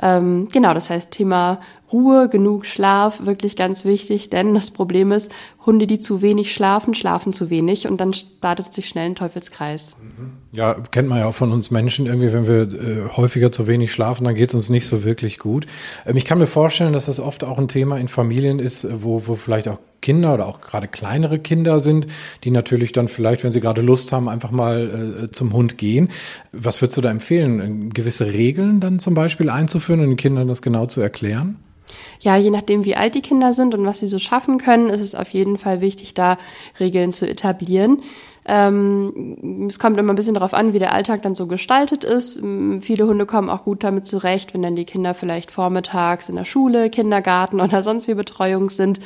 Ähm, 0.00 0.48
genau, 0.50 0.74
das 0.74 0.90
heißt 0.90 1.10
Thema 1.10 1.60
Ruhe, 1.92 2.28
genug 2.28 2.66
Schlaf, 2.66 3.24
wirklich 3.26 3.56
ganz 3.56 3.84
wichtig, 3.84 4.30
denn 4.30 4.54
das 4.54 4.70
Problem 4.70 5.12
ist, 5.12 5.30
Hunde, 5.66 5.86
die 5.86 6.00
zu 6.00 6.22
wenig 6.22 6.52
schlafen, 6.52 6.94
schlafen 6.94 7.32
zu 7.32 7.50
wenig 7.50 7.86
und 7.86 7.98
dann 8.00 8.14
startet 8.14 8.72
sich 8.74 8.88
schnell 8.88 9.06
ein 9.06 9.14
Teufelskreis. 9.14 9.96
Ja, 10.52 10.74
kennt 10.74 11.08
man 11.08 11.18
ja 11.18 11.26
auch 11.26 11.34
von 11.34 11.52
uns 11.52 11.70
Menschen 11.70 12.06
irgendwie, 12.06 12.32
wenn 12.32 12.46
wir 12.46 12.62
äh, 12.62 13.08
häufiger 13.16 13.52
zu 13.52 13.66
wenig 13.66 13.92
schlafen, 13.92 14.24
dann 14.24 14.34
geht 14.34 14.48
es 14.48 14.54
uns 14.54 14.70
nicht 14.70 14.86
so 14.86 15.04
wirklich 15.04 15.38
gut. 15.38 15.66
Ähm, 16.06 16.16
ich 16.16 16.24
kann 16.24 16.38
mir 16.38 16.46
vorstellen, 16.46 16.92
dass 16.92 17.06
das 17.06 17.20
oft 17.20 17.44
auch 17.44 17.58
ein 17.58 17.68
Thema 17.68 17.98
in 17.98 18.08
Familien 18.08 18.58
ist, 18.58 18.86
wo, 19.02 19.26
wo 19.26 19.34
vielleicht 19.36 19.68
auch 19.68 19.78
Kinder 20.00 20.34
oder 20.34 20.46
auch 20.46 20.60
gerade 20.60 20.86
kleinere 20.86 21.38
Kinder 21.38 21.80
sind, 21.80 22.06
die 22.44 22.50
natürlich 22.50 22.92
dann 22.92 23.08
vielleicht, 23.08 23.42
wenn 23.42 23.52
sie 23.52 23.60
gerade 23.60 23.80
Lust 23.80 24.12
haben, 24.12 24.28
einfach 24.28 24.50
mal 24.50 25.24
äh, 25.24 25.30
zum 25.30 25.54
Hund 25.54 25.78
gehen. 25.78 26.10
Was 26.52 26.82
würdest 26.82 26.98
du 26.98 27.00
da 27.00 27.10
empfehlen? 27.10 27.90
Gewisse 27.94 28.26
Regeln 28.26 28.80
dann 28.80 28.98
zum 28.98 29.14
Beispiel 29.14 29.48
einzuführen 29.48 30.00
und 30.00 30.08
den 30.08 30.16
Kindern 30.16 30.48
das 30.48 30.60
genau 30.60 30.84
zu 30.86 31.00
erklären? 31.00 31.56
Ja, 32.20 32.36
je 32.36 32.50
nachdem, 32.50 32.84
wie 32.84 32.96
alt 32.96 33.14
die 33.14 33.22
Kinder 33.22 33.52
sind 33.52 33.74
und 33.74 33.84
was 33.84 33.98
sie 33.98 34.08
so 34.08 34.18
schaffen 34.18 34.58
können, 34.58 34.88
ist 34.88 35.00
es 35.00 35.14
auf 35.14 35.28
jeden 35.30 35.58
Fall 35.58 35.80
wichtig, 35.80 36.14
da 36.14 36.38
Regeln 36.80 37.12
zu 37.12 37.28
etablieren. 37.28 38.02
Ähm, 38.46 39.66
es 39.68 39.78
kommt 39.78 39.98
immer 39.98 40.12
ein 40.12 40.16
bisschen 40.16 40.34
darauf 40.34 40.54
an, 40.54 40.74
wie 40.74 40.78
der 40.78 40.92
Alltag 40.92 41.22
dann 41.22 41.34
so 41.34 41.46
gestaltet 41.46 42.04
ist. 42.04 42.42
Viele 42.80 43.06
Hunde 43.06 43.26
kommen 43.26 43.48
auch 43.48 43.64
gut 43.64 43.82
damit 43.84 44.06
zurecht, 44.06 44.52
wenn 44.52 44.62
dann 44.62 44.76
die 44.76 44.84
Kinder 44.84 45.14
vielleicht 45.14 45.50
vormittags 45.50 46.28
in 46.28 46.36
der 46.36 46.44
Schule, 46.44 46.90
Kindergarten 46.90 47.60
oder 47.60 47.82
sonst 47.82 48.08
wie 48.08 48.14
Betreuung 48.14 48.70
sind 48.70 49.00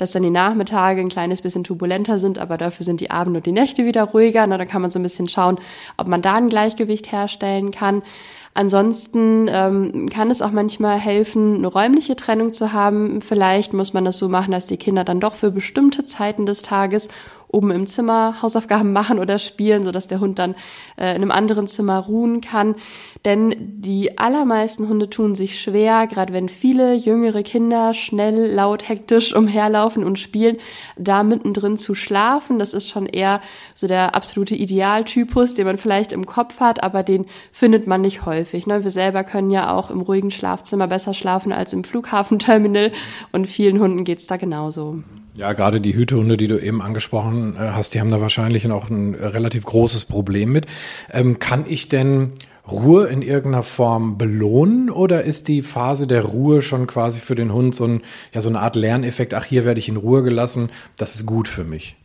dass 0.00 0.12
dann 0.12 0.22
die 0.22 0.30
Nachmittage 0.30 1.00
ein 1.00 1.10
kleines 1.10 1.42
bisschen 1.42 1.62
turbulenter 1.62 2.18
sind, 2.18 2.38
aber 2.38 2.56
dafür 2.56 2.84
sind 2.84 3.02
die 3.02 3.10
Abende 3.10 3.40
und 3.40 3.46
die 3.46 3.52
Nächte 3.52 3.84
wieder 3.84 4.04
ruhiger. 4.04 4.46
Na, 4.46 4.56
da 4.56 4.64
kann 4.64 4.80
man 4.80 4.90
so 4.90 4.98
ein 4.98 5.02
bisschen 5.02 5.28
schauen, 5.28 5.58
ob 5.98 6.08
man 6.08 6.22
da 6.22 6.34
ein 6.34 6.48
Gleichgewicht 6.48 7.12
herstellen 7.12 7.70
kann. 7.70 8.02
Ansonsten 8.52 9.46
ähm, 9.48 10.08
kann 10.08 10.30
es 10.30 10.42
auch 10.42 10.50
manchmal 10.50 10.98
helfen, 10.98 11.56
eine 11.56 11.68
räumliche 11.68 12.16
Trennung 12.16 12.52
zu 12.52 12.72
haben. 12.72 13.20
Vielleicht 13.22 13.72
muss 13.72 13.92
man 13.92 14.04
das 14.04 14.18
so 14.18 14.28
machen, 14.28 14.50
dass 14.50 14.66
die 14.66 14.76
Kinder 14.76 15.04
dann 15.04 15.20
doch 15.20 15.36
für 15.36 15.52
bestimmte 15.52 16.04
Zeiten 16.04 16.46
des 16.46 16.62
Tages 16.62 17.08
oben 17.52 17.70
im 17.70 17.86
Zimmer 17.86 18.42
Hausaufgaben 18.42 18.92
machen 18.92 19.18
oder 19.18 19.38
spielen, 19.38 19.84
sodass 19.84 20.08
der 20.08 20.20
Hund 20.20 20.38
dann 20.38 20.54
äh, 20.96 21.10
in 21.10 21.22
einem 21.22 21.30
anderen 21.30 21.66
Zimmer 21.66 21.98
ruhen 21.98 22.40
kann. 22.40 22.76
Denn 23.24 23.54
die 23.58 24.18
allermeisten 24.18 24.88
Hunde 24.88 25.10
tun 25.10 25.34
sich 25.34 25.60
schwer, 25.60 26.06
gerade 26.06 26.32
wenn 26.32 26.48
viele 26.48 26.94
jüngere 26.94 27.42
Kinder 27.42 27.92
schnell, 27.92 28.50
laut, 28.52 28.88
hektisch 28.88 29.34
umherlaufen 29.34 30.04
und 30.04 30.18
spielen, 30.18 30.56
da 30.96 31.22
mittendrin 31.22 31.76
zu 31.76 31.94
schlafen. 31.94 32.58
Das 32.58 32.72
ist 32.72 32.88
schon 32.88 33.04
eher 33.04 33.40
so 33.74 33.86
der 33.86 34.14
absolute 34.14 34.54
Idealtypus, 34.54 35.52
den 35.54 35.66
man 35.66 35.76
vielleicht 35.76 36.12
im 36.12 36.24
Kopf 36.24 36.60
hat, 36.60 36.82
aber 36.82 37.02
den 37.02 37.26
findet 37.52 37.86
man 37.86 38.00
nicht 38.00 38.24
häufig. 38.24 38.66
Ne? 38.66 38.84
Wir 38.84 38.90
selber 38.90 39.22
können 39.22 39.50
ja 39.50 39.74
auch 39.74 39.90
im 39.90 40.00
ruhigen 40.00 40.30
Schlafzimmer 40.30 40.86
besser 40.86 41.12
schlafen 41.12 41.52
als 41.52 41.74
im 41.74 41.84
Flughafenterminal 41.84 42.92
und 43.32 43.46
vielen 43.46 43.80
Hunden 43.80 44.04
geht's 44.04 44.26
da 44.26 44.38
genauso. 44.38 45.02
Ja, 45.40 45.54
gerade 45.54 45.80
die 45.80 45.94
Hütehunde, 45.94 46.36
die 46.36 46.48
du 46.48 46.58
eben 46.58 46.82
angesprochen 46.82 47.56
äh, 47.56 47.70
hast, 47.70 47.94
die 47.94 48.00
haben 48.00 48.10
da 48.10 48.20
wahrscheinlich 48.20 48.70
auch 48.70 48.90
ein 48.90 49.14
relativ 49.14 49.64
großes 49.64 50.04
Problem 50.04 50.52
mit. 50.52 50.66
Ähm, 51.10 51.38
kann 51.38 51.64
ich 51.66 51.88
denn 51.88 52.32
Ruhe 52.70 53.06
in 53.06 53.22
irgendeiner 53.22 53.62
Form 53.62 54.18
belohnen 54.18 54.90
oder 54.90 55.24
ist 55.24 55.48
die 55.48 55.62
Phase 55.62 56.06
der 56.06 56.26
Ruhe 56.26 56.60
schon 56.60 56.86
quasi 56.86 57.20
für 57.20 57.36
den 57.36 57.54
Hund 57.54 57.74
so, 57.74 57.86
ein, 57.86 58.02
ja, 58.34 58.42
so 58.42 58.50
eine 58.50 58.60
Art 58.60 58.76
Lerneffekt? 58.76 59.32
Ach, 59.32 59.46
hier 59.46 59.64
werde 59.64 59.80
ich 59.80 59.88
in 59.88 59.96
Ruhe 59.96 60.22
gelassen, 60.22 60.68
das 60.98 61.14
ist 61.14 61.24
gut 61.24 61.48
für 61.48 61.64
mich. 61.64 61.96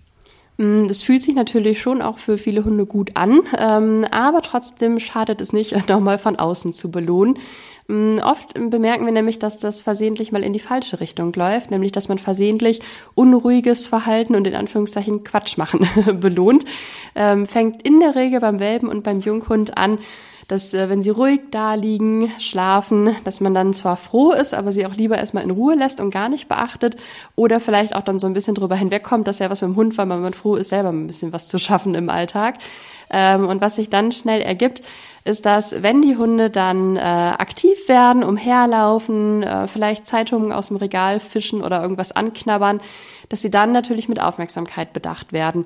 Mm, 0.58 0.88
das 0.88 1.04
fühlt 1.04 1.22
sich 1.22 1.36
natürlich 1.36 1.82
schon 1.82 2.02
auch 2.02 2.18
für 2.18 2.38
viele 2.38 2.64
Hunde 2.64 2.86
gut 2.86 3.12
an, 3.16 3.42
ähm, 3.58 4.06
aber 4.12 4.42
trotzdem 4.42 5.00
schadet 5.00 5.42
es 5.42 5.54
nicht, 5.54 5.74
nochmal 5.90 6.18
von 6.18 6.38
außen 6.38 6.74
zu 6.74 6.92
belohnen. 6.92 7.38
Mm, 7.88 8.18
oft 8.20 8.54
bemerken 8.54 9.06
wir 9.06 9.12
nämlich, 9.12 9.38
dass 9.38 9.60
das 9.60 9.84
versehentlich 9.84 10.32
mal 10.32 10.44
in 10.44 10.54
die 10.54 10.60
falsche 10.60 11.00
Richtung 11.00 11.34
läuft, 11.34 11.72
nämlich 11.72 11.92
dass 11.92 12.08
man 12.08 12.20
versehentlich 12.20 12.80
unruhiges 13.14 13.88
Verhalten 13.88 14.36
und 14.36 14.48
in 14.48 14.56
Anführungszeichen 14.56 15.24
Quatsch 15.24 15.58
machen 15.58 15.88
belohnt. 16.20 16.66
Ähm, 17.16 17.46
fängt 17.46 17.84
in 17.84 18.00
der 18.00 18.16
Regel 18.16 18.40
beim 18.40 18.60
Welpen 18.60 18.90
und 18.90 19.04
beim 19.04 19.20
Junghund 19.20 19.78
an, 19.78 20.00
dass 20.48 20.74
äh, 20.74 20.90
wenn 20.90 21.02
sie 21.02 21.10
ruhig 21.10 21.42
da 21.52 21.74
liegen, 21.74 22.32
schlafen, 22.40 23.16
dass 23.24 23.42
man 23.42 23.54
dann 23.54 23.74
zwar 23.74 23.98
froh 23.98 24.32
ist, 24.32 24.54
aber 24.54 24.72
sie 24.72 24.86
auch 24.86 24.96
lieber 24.96 25.18
erstmal 25.18 25.44
in 25.44 25.52
Ruhe 25.52 25.76
lässt 25.76 26.00
und 26.00 26.12
gar 26.12 26.30
nicht 26.30 26.48
beachtet 26.48 26.98
oder 27.36 27.60
vielleicht 27.60 27.96
auch 27.96 28.04
dann 28.04 28.20
so 28.20 28.28
ein 28.28 28.34
bisschen 28.34 28.56
drüber 28.56 28.76
hinwegkommt, 28.76 29.28
dass 29.28 29.40
ja 29.40 29.50
was 29.50 29.62
mit 29.62 29.72
dem 29.72 29.76
Hund 29.76 29.98
war, 29.98 30.08
weil 30.08 30.20
man 30.20 30.34
froh 30.34 30.56
ist, 30.56 30.70
selber 30.70 30.90
ein 30.90 31.08
bisschen 31.08 31.34
was 31.34 31.48
zu 31.48 31.60
schaffen 31.60 31.96
im 31.96 32.10
Alltag. 32.10 32.56
Ähm, 33.10 33.48
und 33.48 33.62
was 33.62 33.76
sich 33.76 33.90
dann 33.90 34.12
schnell 34.12 34.42
ergibt, 34.42 34.82
ist, 35.26 35.46
dass 35.46 35.82
wenn 35.82 36.02
die 36.02 36.18
Hunde 36.18 36.50
dann 36.50 36.98
äh, 36.98 37.00
aktiv 37.00 37.88
werden, 37.88 38.24
umherlaufen, 38.24 39.44
äh, 39.44 39.68
vielleicht 39.68 40.06
Zeitungen 40.06 40.52
aus 40.52 40.68
dem 40.68 40.78
Regal 40.78 41.20
fischen 41.20 41.64
oder 41.64 41.82
irgendwas 41.82 42.12
anknabbern, 42.12 42.80
dass 43.30 43.42
sie 43.42 43.50
dann 43.50 43.72
natürlich 43.72 44.08
mit 44.08 44.22
Aufmerksamkeit 44.22 44.94
bedacht 44.94 45.34
werden 45.34 45.66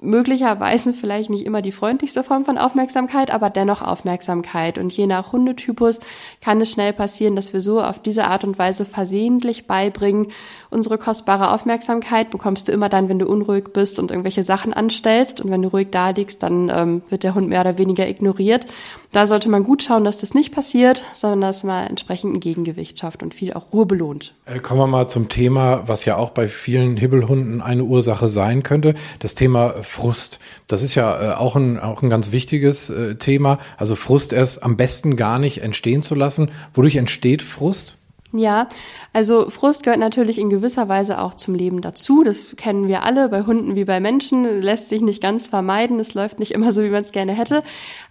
möglicherweise 0.00 0.92
vielleicht 0.92 1.28
nicht 1.28 1.44
immer 1.44 1.60
die 1.60 1.72
freundlichste 1.72 2.22
Form 2.22 2.44
von 2.44 2.56
Aufmerksamkeit, 2.56 3.32
aber 3.32 3.50
dennoch 3.50 3.82
Aufmerksamkeit. 3.82 4.78
Und 4.78 4.92
je 4.96 5.06
nach 5.06 5.32
Hundetypus 5.32 5.98
kann 6.40 6.60
es 6.60 6.70
schnell 6.70 6.92
passieren, 6.92 7.34
dass 7.34 7.52
wir 7.52 7.60
so 7.60 7.82
auf 7.82 8.00
diese 8.00 8.24
Art 8.24 8.44
und 8.44 8.58
Weise 8.58 8.84
versehentlich 8.84 9.66
beibringen, 9.66 10.28
unsere 10.70 10.98
kostbare 10.98 11.50
Aufmerksamkeit 11.52 12.30
bekommst 12.30 12.68
du 12.68 12.72
immer 12.72 12.88
dann, 12.88 13.08
wenn 13.08 13.18
du 13.18 13.26
unruhig 13.26 13.72
bist 13.72 13.98
und 13.98 14.10
irgendwelche 14.10 14.42
Sachen 14.42 14.72
anstellst. 14.72 15.40
Und 15.40 15.50
wenn 15.50 15.62
du 15.62 15.68
ruhig 15.68 15.88
da 15.90 16.10
liegst, 16.10 16.42
dann 16.42 16.70
ähm, 16.72 17.02
wird 17.08 17.24
der 17.24 17.34
Hund 17.34 17.48
mehr 17.48 17.62
oder 17.62 17.78
weniger 17.78 18.08
ignoriert. 18.08 18.66
Da 19.10 19.26
sollte 19.26 19.48
man 19.48 19.64
gut 19.64 19.82
schauen, 19.82 20.04
dass 20.04 20.18
das 20.18 20.34
nicht 20.34 20.52
passiert, 20.52 21.02
sondern 21.14 21.40
dass 21.40 21.64
man 21.64 21.86
entsprechend 21.86 22.34
ein 22.34 22.40
Gegengewicht 22.40 22.98
schafft 22.98 23.22
und 23.22 23.34
viel 23.34 23.54
auch 23.54 23.72
Ruhe 23.72 23.86
belohnt. 23.86 24.34
Äh, 24.44 24.58
kommen 24.58 24.80
wir 24.80 24.86
mal 24.86 25.08
zum 25.08 25.30
Thema, 25.30 25.84
was 25.86 26.04
ja 26.04 26.16
auch 26.16 26.30
bei 26.30 26.48
vielen 26.48 26.96
Hibbelhunden 26.96 27.62
eine 27.62 27.84
Ursache 27.84 28.28
sein 28.28 28.62
könnte. 28.62 28.94
Das 29.18 29.34
Thema 29.34 29.82
Frust. 29.82 30.40
Das 30.66 30.82
ist 30.82 30.94
ja 30.94 31.32
äh, 31.32 31.34
auch, 31.36 31.56
ein, 31.56 31.78
auch 31.80 32.02
ein 32.02 32.10
ganz 32.10 32.32
wichtiges 32.32 32.90
äh, 32.90 33.14
Thema. 33.14 33.58
Also 33.78 33.94
Frust 33.94 34.34
erst 34.34 34.62
am 34.62 34.76
besten 34.76 35.16
gar 35.16 35.38
nicht 35.38 35.62
entstehen 35.62 36.02
zu 36.02 36.14
lassen. 36.14 36.50
Wodurch 36.74 36.96
entsteht 36.96 37.40
Frust? 37.42 37.97
Ja, 38.32 38.68
also 39.14 39.48
Frust 39.48 39.84
gehört 39.84 40.00
natürlich 40.00 40.38
in 40.38 40.50
gewisser 40.50 40.86
Weise 40.86 41.18
auch 41.18 41.32
zum 41.32 41.54
Leben 41.54 41.80
dazu. 41.80 42.22
Das 42.24 42.56
kennen 42.56 42.86
wir 42.86 43.02
alle, 43.02 43.30
bei 43.30 43.44
Hunden 43.44 43.74
wie 43.74 43.86
bei 43.86 44.00
Menschen, 44.00 44.60
lässt 44.60 44.90
sich 44.90 45.00
nicht 45.00 45.22
ganz 45.22 45.46
vermeiden. 45.46 45.98
Es 45.98 46.12
läuft 46.12 46.38
nicht 46.38 46.52
immer 46.52 46.70
so, 46.72 46.82
wie 46.82 46.90
man 46.90 47.00
es 47.00 47.12
gerne 47.12 47.32
hätte. 47.32 47.62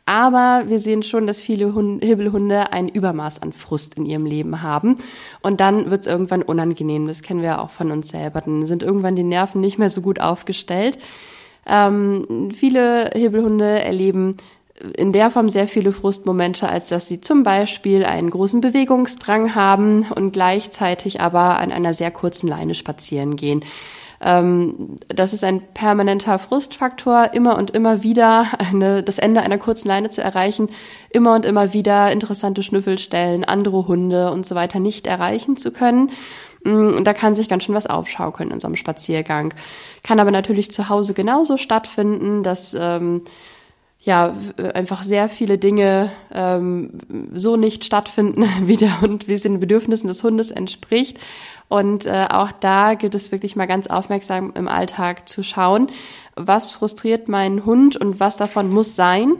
Aber 0.08 0.64
wir 0.68 0.80
sehen 0.80 1.04
schon, 1.04 1.28
dass 1.28 1.44
viele 1.44 1.76
Hunde, 1.76 2.04
Hibbelhunde 2.04 2.74
ein 2.74 2.90
Übermaß 2.90 3.44
an 3.44 3.54
Frust 3.54 3.96
in 4.00 4.08
ihrem 4.08 4.26
Leben 4.26 4.64
haben. 4.64 4.98
Und 5.44 5.60
dann 5.60 5.92
wird 5.92 6.02
es 6.02 6.08
irgendwann 6.08 6.42
unangenehm. 6.42 7.06
Das 7.06 7.22
kennen 7.22 7.44
wir 7.44 7.62
auch 7.62 7.70
von 7.70 7.92
uns 7.92 8.10
selber. 8.10 8.42
Dann 8.42 8.66
sind 8.66 8.82
irgendwann 8.82 9.16
die 9.16 9.24
Nerven 9.24 9.62
nicht 9.62 9.78
mehr 9.78 9.90
so 9.92 10.02
gut 10.02 10.20
aufgestellt. 10.20 10.98
Ähm, 11.68 12.50
viele 12.56 13.12
Hibbelhunde 13.14 13.82
erleben 13.82 14.38
in 14.96 15.12
der 15.12 15.32
Form 15.32 15.50
sehr 15.50 15.68
viele 15.68 15.92
Frustmomente, 15.92 16.70
als 16.70 16.90
dass 16.90 17.08
sie 17.08 17.20
zum 17.22 17.44
Beispiel 17.44 18.06
einen 18.06 18.30
großen 18.30 18.62
Bewegungsdrang 18.62 19.56
haben 19.56 20.06
und 20.14 20.32
gleichzeitig 20.32 21.20
aber 21.22 21.58
an 21.58 21.72
einer 21.72 21.94
sehr 21.94 22.12
kurzen 22.12 22.48
Leine 22.48 22.76
spazieren 22.76 23.36
gehen. 23.36 23.64
Ähm, 24.20 24.98
das 25.08 25.34
ist 25.34 25.44
ein 25.44 25.62
permanenter 25.74 26.40
Frustfaktor, 26.40 27.32
immer 27.34 27.58
und 27.58 27.72
immer 27.72 28.04
wieder 28.04 28.48
eine, 28.60 29.04
das 29.04 29.20
Ende 29.20 29.42
einer 29.42 29.58
kurzen 29.58 29.88
Leine 29.88 30.10
zu 30.10 30.22
erreichen, 30.22 30.70
immer 31.10 31.36
und 31.36 31.46
immer 31.46 31.74
wieder 31.74 32.12
interessante 32.12 32.64
Schnüffelstellen, 32.64 33.44
andere 33.44 33.88
Hunde 33.88 34.32
und 34.32 34.46
so 34.46 34.56
weiter 34.56 34.80
nicht 34.80 35.08
erreichen 35.08 35.58
zu 35.58 35.72
können. 35.72 36.12
Mm, 36.64 36.96
und 36.96 37.06
da 37.06 37.14
kann 37.14 37.36
sich 37.36 37.50
ganz 37.50 37.64
schön 37.64 37.76
was 37.76 37.88
aufschaukeln 37.88 38.52
in 38.52 38.60
so 38.60 38.68
einem 38.68 38.76
Spaziergang. 38.76 39.54
Kann 40.04 40.20
aber 40.20 40.32
natürlich 40.32 40.72
zu 40.72 40.90
Hause 40.90 41.14
genauso 41.14 41.58
stattfinden, 41.58 42.44
dass 42.44 42.76
ähm, 42.80 43.22
ja 44.08 44.34
einfach 44.74 45.04
sehr 45.04 45.30
viele 45.30 45.58
Dinge 45.58 46.12
ähm, 46.34 46.90
so 47.34 47.56
nicht 47.58 47.86
stattfinden, 47.86 48.46
wie 48.64 48.78
der 48.78 49.02
Hund, 49.02 49.28
wie 49.28 49.34
es 49.34 49.44
den 49.44 49.60
Bedürfnissen 49.60 50.08
des 50.08 50.24
Hundes 50.24 50.50
entspricht. 50.50 51.20
Und 51.70 52.06
äh, 52.06 52.28
auch 52.30 52.54
da 52.54 52.94
gilt 52.94 53.14
es 53.14 53.32
wirklich 53.34 53.58
mal 53.58 53.68
ganz 53.68 53.88
aufmerksam 53.88 54.54
im 54.56 54.70
Alltag 54.70 55.28
zu 55.28 55.44
schauen, 55.44 55.90
was 56.36 56.72
frustriert 56.72 57.28
meinen 57.28 57.66
Hund 57.66 57.98
und 57.98 58.22
was 58.22 58.38
davon 58.38 58.70
muss 58.70 58.96
sein, 58.96 59.34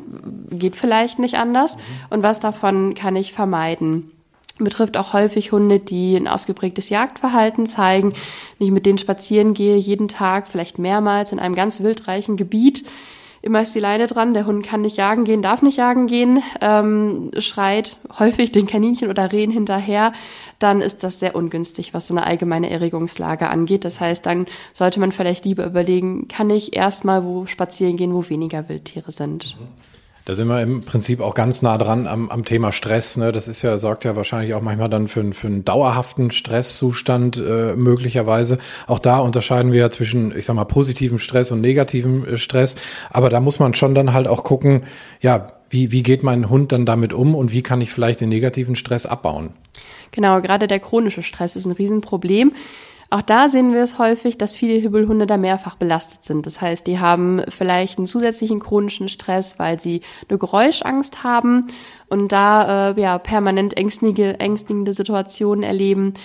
geht 0.50 0.76
vielleicht 0.76 1.20
nicht 1.20 1.36
anders, 1.36 1.78
und 2.10 2.24
was 2.24 2.40
davon 2.40 2.96
kann 2.96 3.16
ich 3.16 3.32
vermeiden 3.34 4.12
betrifft 4.60 4.98
auch 4.98 5.14
häufig 5.14 5.52
Hunde, 5.52 5.80
die 5.80 6.16
ein 6.16 6.28
ausgeprägtes 6.28 6.90
Jagdverhalten 6.90 7.68
zeigen. 7.68 8.14
Wenn 8.58 8.68
ich 8.68 8.74
mit 8.74 8.88
denen 8.88 8.98
spazieren 8.98 9.54
gehe, 9.54 9.78
jeden 9.78 10.08
Tag, 10.08 10.48
vielleicht 10.48 10.80
mehrmals 10.80 11.32
in 11.32 11.40
einem 11.40 11.54
ganz 11.54 11.82
wildreichen 11.82 12.38
Gebiet, 12.38 12.84
immer 13.48 13.62
ist 13.62 13.74
die 13.74 13.80
Leine 13.80 14.06
dran, 14.06 14.34
der 14.34 14.46
Hund 14.46 14.66
kann 14.66 14.82
nicht 14.82 14.98
jagen 14.98 15.24
gehen, 15.24 15.42
darf 15.42 15.62
nicht 15.62 15.78
jagen 15.78 16.06
gehen, 16.06 16.44
ähm, 16.62 17.32
schreit 17.40 17.98
häufig 18.20 18.52
den 18.52 18.68
Kaninchen 18.68 19.10
oder 19.10 19.32
Rehen 19.32 19.50
hinterher, 19.50 20.14
dann 20.60 20.82
ist 20.82 21.04
das 21.04 21.20
sehr 21.20 21.36
ungünstig, 21.36 21.94
was 21.94 22.08
so 22.08 22.14
eine 22.14 22.26
allgemeine 22.26 22.70
Erregungslage 22.70 23.50
angeht. 23.50 23.86
Das 23.86 24.00
heißt, 24.00 24.26
dann 24.26 24.46
sollte 24.74 25.00
man 25.00 25.12
vielleicht 25.12 25.46
lieber 25.46 25.66
überlegen, 25.66 26.28
kann 26.28 26.50
ich 26.50 26.76
erstmal 26.76 27.24
wo 27.24 27.46
spazieren 27.46 27.98
gehen, 27.98 28.14
wo 28.14 28.28
weniger 28.30 28.70
Wildtiere 28.70 29.12
sind. 29.12 29.56
Da 30.28 30.36
sind 30.36 30.50
wir 30.50 30.62
im 30.62 30.82
Prinzip 30.82 31.22
auch 31.22 31.34
ganz 31.34 31.62
nah 31.62 31.78
dran 31.78 32.06
am, 32.06 32.30
am 32.30 32.44
Thema 32.44 32.74
Stress. 32.74 33.16
Ne? 33.16 33.32
Das 33.32 33.48
ist 33.48 33.62
ja, 33.62 33.78
sorgt 33.78 34.04
ja 34.04 34.18
wahrscheinlich 34.18 34.54
auch 34.56 34.62
manchmal 34.62 34.90
dann 34.90 35.08
für, 35.08 35.24
für 35.32 35.48
einen 35.48 35.64
dauerhaften 35.64 36.32
Stresszustand 36.32 37.38
äh, 37.38 37.78
möglicherweise. 37.78 38.58
Auch 38.88 39.00
da 39.00 39.20
unterscheiden 39.20 39.72
wir 39.72 39.80
ja 39.80 39.90
zwischen, 39.90 40.38
ich 40.38 40.44
sag 40.44 40.58
mal, 40.58 40.66
positivem 40.66 41.18
Stress 41.18 41.54
und 41.54 41.62
negativem 41.62 42.26
äh, 42.26 42.38
Stress. 42.38 42.76
Aber 43.10 43.30
da 43.30 43.40
muss 43.40 43.60
man 43.60 43.74
schon 43.74 43.96
dann 43.96 44.12
halt 44.12 44.28
auch 44.28 44.44
gucken, 44.44 44.84
ja, 45.22 45.48
wie, 45.70 45.94
wie 45.94 46.04
geht 46.04 46.24
mein 46.24 46.50
Hund 46.50 46.74
dann 46.74 46.86
damit 46.86 47.14
um 47.14 47.34
und 47.34 47.54
wie 47.54 47.64
kann 47.64 47.80
ich 47.80 47.94
vielleicht 47.94 48.20
den 48.20 48.28
negativen 48.28 48.76
Stress 48.76 49.06
abbauen? 49.06 49.52
Genau, 50.12 50.42
gerade 50.42 50.68
der 50.68 50.82
chronische 50.82 51.24
Stress 51.24 51.56
ist 51.56 51.66
ein 51.66 51.72
Riesenproblem. 51.72 52.52
Auch 53.10 53.22
da 53.22 53.48
sehen 53.48 53.74
wir 53.74 53.82
es 53.82 54.00
häufig, 54.00 54.38
dass 54.38 54.56
viele 54.56 54.74
Hibbelhunde 54.74 55.28
da 55.28 55.38
mehrfach 55.38 55.76
belastet 55.76 56.24
sind. 56.24 56.46
Das 56.46 56.60
heißt, 56.60 56.86
die 56.88 57.00
haben 57.00 57.42
vielleicht 57.48 57.98
einen 57.98 58.08
zusätzlichen 58.08 58.60
chronischen 58.60 59.08
Stress, 59.08 59.60
weil 59.60 59.80
sie 59.80 60.02
eine 60.28 60.38
Geräuschangst 60.38 61.24
haben 61.24 61.68
und 62.10 62.32
da 62.32 62.92
äh, 62.92 63.02
ja 63.02 63.18
permanent 63.18 63.78
ängstige, 63.78 64.40
ängstigende 64.40 64.94
Situationen 64.94 65.64
erleben. 65.64 66.16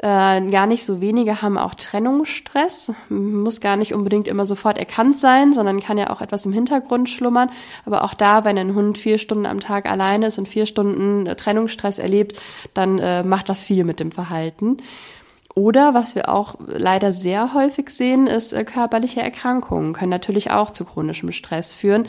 Äh, 0.00 0.48
gar 0.50 0.68
nicht 0.68 0.84
so 0.84 1.00
wenige 1.00 1.42
haben 1.42 1.58
auch 1.58 1.74
Trennungsstress. 1.74 2.92
Muss 3.08 3.60
gar 3.60 3.76
nicht 3.76 3.94
unbedingt 3.94 4.28
immer 4.28 4.46
sofort 4.46 4.78
erkannt 4.78 5.18
sein, 5.18 5.52
sondern 5.52 5.80
kann 5.80 5.98
ja 5.98 6.10
auch 6.10 6.20
etwas 6.20 6.46
im 6.46 6.52
Hintergrund 6.52 7.10
schlummern. 7.10 7.50
Aber 7.84 8.04
auch 8.04 8.14
da, 8.14 8.44
wenn 8.44 8.56
ein 8.58 8.76
Hund 8.76 8.96
vier 8.96 9.18
Stunden 9.18 9.44
am 9.44 9.58
Tag 9.58 9.90
alleine 9.90 10.28
ist 10.28 10.38
und 10.38 10.46
vier 10.46 10.66
Stunden 10.66 11.36
Trennungsstress 11.36 11.98
erlebt, 11.98 12.40
dann 12.74 13.00
äh, 13.00 13.24
macht 13.24 13.48
das 13.48 13.64
viel 13.64 13.82
mit 13.82 13.98
dem 13.98 14.12
Verhalten. 14.12 14.76
Oder 15.58 15.92
was 15.92 16.14
wir 16.14 16.28
auch 16.28 16.54
leider 16.68 17.10
sehr 17.10 17.52
häufig 17.52 17.90
sehen, 17.90 18.28
ist 18.28 18.52
äh, 18.52 18.62
körperliche 18.62 19.22
Erkrankungen, 19.22 19.92
können 19.92 20.10
natürlich 20.10 20.52
auch 20.52 20.70
zu 20.70 20.84
chronischem 20.84 21.32
Stress 21.32 21.74
führen. 21.74 22.06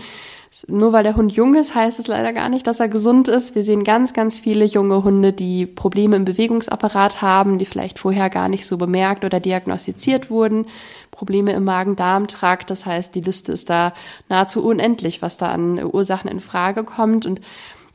Nur 0.68 0.94
weil 0.94 1.02
der 1.02 1.16
Hund 1.16 1.32
jung 1.32 1.56
ist, 1.56 1.74
heißt 1.74 1.98
es 1.98 2.06
leider 2.06 2.32
gar 2.32 2.50
nicht, 2.50 2.68
dass 2.68 2.80
er 2.80 2.90
gesund 2.90 3.28
ist. 3.28 3.56
Wir 3.56 3.64
sehen 3.64 3.84
ganz, 3.84 4.14
ganz 4.14 4.40
viele 4.40 4.66
junge 4.66 5.04
Hunde, 5.04 5.34
die 5.34 5.66
Probleme 5.66 6.16
im 6.16 6.26
Bewegungsapparat 6.26 7.24
haben, 7.24 7.58
die 7.58 7.66
vielleicht 7.66 7.98
vorher 7.98 8.30
gar 8.30 8.50
nicht 8.50 8.68
so 8.68 8.78
bemerkt 8.78 9.26
oder 9.26 9.40
diagnostiziert 9.40 10.30
wurden. 10.30 10.68
Probleme 11.10 11.54
im 11.54 11.64
Magen-Darm-Trakt. 11.64 12.70
Das 12.70 12.86
heißt, 12.86 13.16
die 13.16 13.22
Liste 13.22 13.52
ist 13.52 13.72
da 13.72 13.94
nahezu 14.28 14.64
unendlich, 14.64 15.24
was 15.24 15.38
da 15.38 15.52
an 15.52 15.84
Ursachen 15.84 16.30
in 16.30 16.40
Frage 16.40 16.84
kommt. 16.84 17.26
Und 17.26 17.42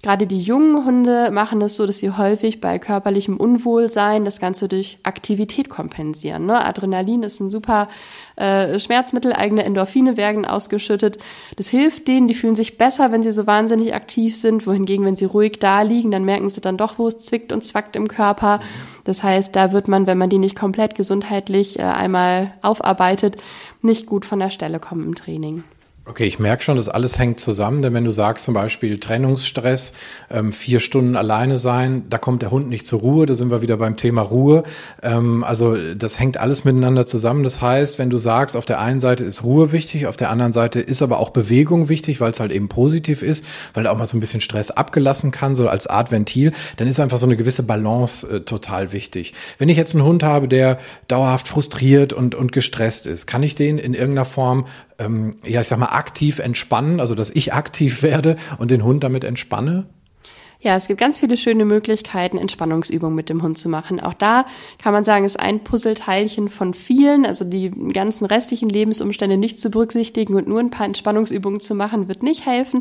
Gerade 0.05 0.27
die 0.27 0.43
jungen 0.43 0.85
Hunde 0.85 1.31
machen 1.31 1.63
es 1.63 1.77
so, 1.77 1.87
dass 1.87 2.01
sie 2.01 2.11
häufig 2.11 2.61
bei 2.61 2.79
körperlichem 2.79 3.39
Unwohlsein 3.39 4.27
das 4.27 4.39
Ganze 4.39 4.69
durch 4.69 4.99
Aktivität 5.03 5.71
kompensieren. 5.71 6.45
Ne? 6.45 6.63
Adrenalin 6.63 7.23
ist 7.23 7.41
ein 7.41 7.49
super 7.49 7.89
äh, 8.37 8.79
Schmerzmittel, 8.79 9.33
eigene 9.33 9.65
Endorphine 9.65 10.19
werden 10.19 10.45
ausgeschüttet. 10.45 11.17
Das 11.57 11.69
hilft 11.69 12.07
denen, 12.07 12.29
die 12.29 12.35
fühlen 12.35 12.55
sich 12.55 12.77
besser, 12.77 13.13
wenn 13.13 13.23
sie 13.23 13.33
so 13.33 13.47
wahnsinnig 13.47 13.95
aktiv 13.95 14.37
sind. 14.37 14.67
Wohingegen, 14.67 15.07
wenn 15.07 15.17
sie 15.17 15.25
ruhig 15.25 15.59
da 15.59 15.81
liegen, 15.81 16.11
dann 16.11 16.27
merken 16.27 16.51
sie 16.51 16.61
dann 16.61 16.77
doch, 16.77 16.99
wo 16.99 17.09
es 17.09 17.21
zwickt 17.21 17.51
und 17.51 17.65
zwackt 17.65 17.97
im 17.97 18.07
Körper. 18.07 18.61
Das 19.05 19.23
heißt, 19.23 19.57
da 19.57 19.73
wird 19.73 19.89
man, 19.89 20.07
wenn 20.07 20.19
man 20.19 20.29
die 20.29 20.37
nicht 20.37 20.55
komplett 20.55 20.97
gesundheitlich 20.97 21.79
äh, 21.79 21.83
einmal 21.83 22.53
aufarbeitet, 22.61 23.39
nicht 23.81 24.05
gut 24.05 24.27
von 24.27 24.39
der 24.39 24.51
Stelle 24.51 24.81
kommen 24.81 25.07
im 25.07 25.15
Training. 25.15 25.65
Okay, 26.07 26.27
ich 26.27 26.39
merke 26.39 26.63
schon, 26.63 26.77
das 26.77 26.91
alles 26.91 27.19
hängt 27.19 27.41
zusammen, 27.41 27.81
denn 27.81 27.95
wenn 27.95 28.05
du 28.05 28.11
sagst 28.11 28.45
zum 28.45 28.53
Beispiel 28.53 29.01
Trennungsstress, 29.01 29.95
ähm, 30.31 30.53
vier 30.53 30.79
Stunden 30.79 31.17
alleine 31.17 31.57
sein, 31.57 32.05
da 32.11 32.19
kommt 32.19 32.43
der 32.43 32.51
Hund 32.51 32.69
nicht 32.69 32.87
zur 32.87 33.01
Ruhe, 33.01 33.25
da 33.25 33.35
sind 33.35 33.51
wir 33.51 33.63
wieder 33.63 33.79
beim 33.79 33.97
Thema 33.97 34.21
Ruhe. 34.21 34.65
Ähm, 35.03 35.43
also 35.45 35.95
das 35.95 36.21
hängt 36.21 36.37
alles 36.37 36.67
miteinander 36.67 37.07
zusammen. 37.07 37.43
Das 37.43 37.63
heißt, 37.63 37.99
wenn 37.99 38.11
du 38.11 38.19
sagst, 38.19 38.55
auf 38.55 38.67
der 38.67 38.81
einen 38.81 39.01
Seite 39.01 39.25
ist 39.25 39.45
Ruhe 39.45 39.73
wichtig, 39.73 40.07
auf 40.07 40.17
der 40.17 40.29
anderen 40.29 40.53
Seite 40.53 40.79
ist 40.79 41.01
aber 41.01 41.19
auch 41.21 41.31
Bewegung 41.31 41.89
wichtig, 41.89 42.21
weil 42.21 42.33
es 42.33 42.41
halt 42.41 42.53
eben 42.53 42.69
positiv 42.69 43.23
ist, 43.23 43.43
weil 43.73 43.87
auch 43.87 43.97
mal 43.97 44.05
so 44.05 44.15
ein 44.15 44.21
bisschen 44.21 44.43
Stress 44.43 44.71
abgelassen 44.71 45.31
kann, 45.31 45.57
so 45.57 45.69
als 45.69 45.87
Art 45.87 46.11
Ventil, 46.11 46.53
dann 46.77 46.87
ist 46.87 47.01
einfach 47.01 47.17
so 47.17 47.25
eine 47.25 47.39
gewisse 47.39 47.63
Balance 47.63 48.29
äh, 48.29 48.41
total 48.41 48.93
wichtig. 48.93 49.33
Wenn 49.57 49.71
ich 49.71 49.79
jetzt 49.79 49.95
einen 49.95 50.05
Hund 50.05 50.23
habe, 50.23 50.49
der 50.49 50.77
dauerhaft 51.09 51.49
frustriert 51.49 52.13
und, 52.13 52.35
und 52.35 52.53
gestresst 52.53 53.07
ist, 53.07 53.27
kann 53.27 53.43
ich 53.43 53.55
den 53.55 53.79
in 53.79 53.95
irgendeiner 53.95 54.27
Form 54.27 54.67
ähm, 54.99 55.37
ja, 55.45 55.61
ich 55.61 55.69
sag 55.69 55.79
mal, 55.79 55.87
aktiv 55.95 56.39
entspannen, 56.39 57.01
also 57.01 57.15
dass 57.15 57.31
ich 57.31 57.53
aktiv 57.53 58.03
werde 58.03 58.37
und 58.59 58.71
den 58.71 58.85
Hund 58.85 59.05
damit 59.05 59.25
entspanne? 59.25 59.87
Ja, 60.65 60.77
es 60.77 60.89
gibt 60.89 60.99
ganz 60.99 61.19
viele 61.19 61.37
schöne 61.37 61.67
Möglichkeiten, 61.67 62.39
Entspannungsübungen 62.39 63.15
mit 63.15 63.29
dem 63.29 63.43
Hund 63.43 63.59
zu 63.59 63.69
machen. 63.69 64.01
Auch 64.01 64.15
da 64.15 64.47
kann 64.83 64.95
man 64.95 65.05
sagen, 65.05 65.27
ist 65.27 65.39
ein 65.39 65.63
Puzzleteilchen 65.63 66.49
von 66.49 66.73
vielen. 66.73 67.27
Also 67.27 67.45
die 67.45 67.71
ganzen 67.71 68.25
restlichen 68.25 68.71
Lebensumstände 68.71 69.37
nicht 69.37 69.61
zu 69.61 69.69
berücksichtigen 69.69 70.35
und 70.37 70.49
nur 70.49 70.61
ein 70.61 70.71
paar 70.71 70.87
Entspannungsübungen 70.87 71.61
zu 71.61 71.75
machen, 71.75 72.09
wird 72.09 72.23
nicht 72.23 72.47
helfen. 72.47 72.81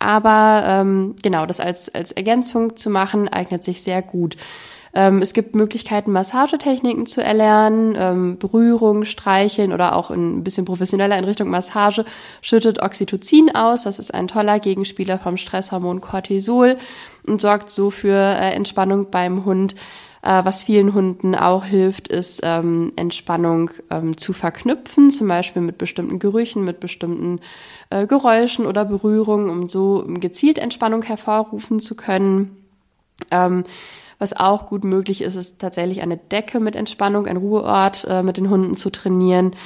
Aber 0.00 0.64
ähm, 0.66 1.14
genau, 1.22 1.46
das 1.46 1.60
als, 1.60 1.88
als 1.94 2.10
Ergänzung 2.10 2.76
zu 2.76 2.90
machen, 2.90 3.28
eignet 3.28 3.62
sich 3.62 3.82
sehr 3.82 4.02
gut. 4.02 4.36
Ähm, 4.92 5.22
es 5.22 5.32
gibt 5.32 5.54
Möglichkeiten, 5.54 6.10
Massagetechniken 6.10 7.06
zu 7.06 7.22
erlernen, 7.22 7.96
ähm, 7.98 8.38
Berührung, 8.38 9.04
Streicheln 9.04 9.72
oder 9.72 9.94
auch 9.94 10.10
in 10.10 10.38
ein 10.38 10.44
bisschen 10.44 10.64
professioneller 10.64 11.16
in 11.16 11.24
Richtung 11.24 11.48
Massage 11.48 12.04
schüttet 12.42 12.82
Oxytocin 12.82 13.54
aus. 13.54 13.84
Das 13.84 13.98
ist 13.98 14.12
ein 14.12 14.26
toller 14.26 14.58
Gegenspieler 14.58 15.18
vom 15.18 15.36
Stresshormon 15.36 16.00
Cortisol 16.00 16.76
und 17.26 17.40
sorgt 17.40 17.70
so 17.70 17.90
für 17.90 18.16
äh, 18.16 18.52
Entspannung 18.52 19.10
beim 19.10 19.44
Hund. 19.44 19.76
Äh, 20.22 20.44
was 20.44 20.64
vielen 20.64 20.92
Hunden 20.92 21.34
auch 21.34 21.64
hilft, 21.64 22.08
ist 22.08 22.40
ähm, 22.42 22.92
Entspannung 22.96 23.70
ähm, 23.90 24.16
zu 24.16 24.32
verknüpfen, 24.32 25.10
zum 25.10 25.28
Beispiel 25.28 25.62
mit 25.62 25.78
bestimmten 25.78 26.18
Gerüchen, 26.18 26.64
mit 26.64 26.80
bestimmten 26.80 27.40
äh, 27.88 28.06
Geräuschen 28.06 28.66
oder 28.66 28.84
Berührungen, 28.84 29.48
um 29.48 29.68
so 29.68 30.04
gezielt 30.06 30.58
Entspannung 30.58 31.02
hervorrufen 31.02 31.80
zu 31.80 31.94
können. 31.94 32.56
Ähm, 33.30 33.64
was 34.20 34.36
auch 34.36 34.66
gut 34.66 34.84
möglich 34.84 35.22
ist, 35.22 35.34
ist 35.34 35.58
tatsächlich 35.58 36.02
eine 36.02 36.18
Decke 36.18 36.60
mit 36.60 36.76
Entspannung, 36.76 37.26
ein 37.26 37.38
Ruheort 37.38 38.06
äh, 38.08 38.22
mit 38.22 38.36
den 38.36 38.50
Hunden 38.50 38.76
zu 38.76 38.90
trainieren. 38.90 39.56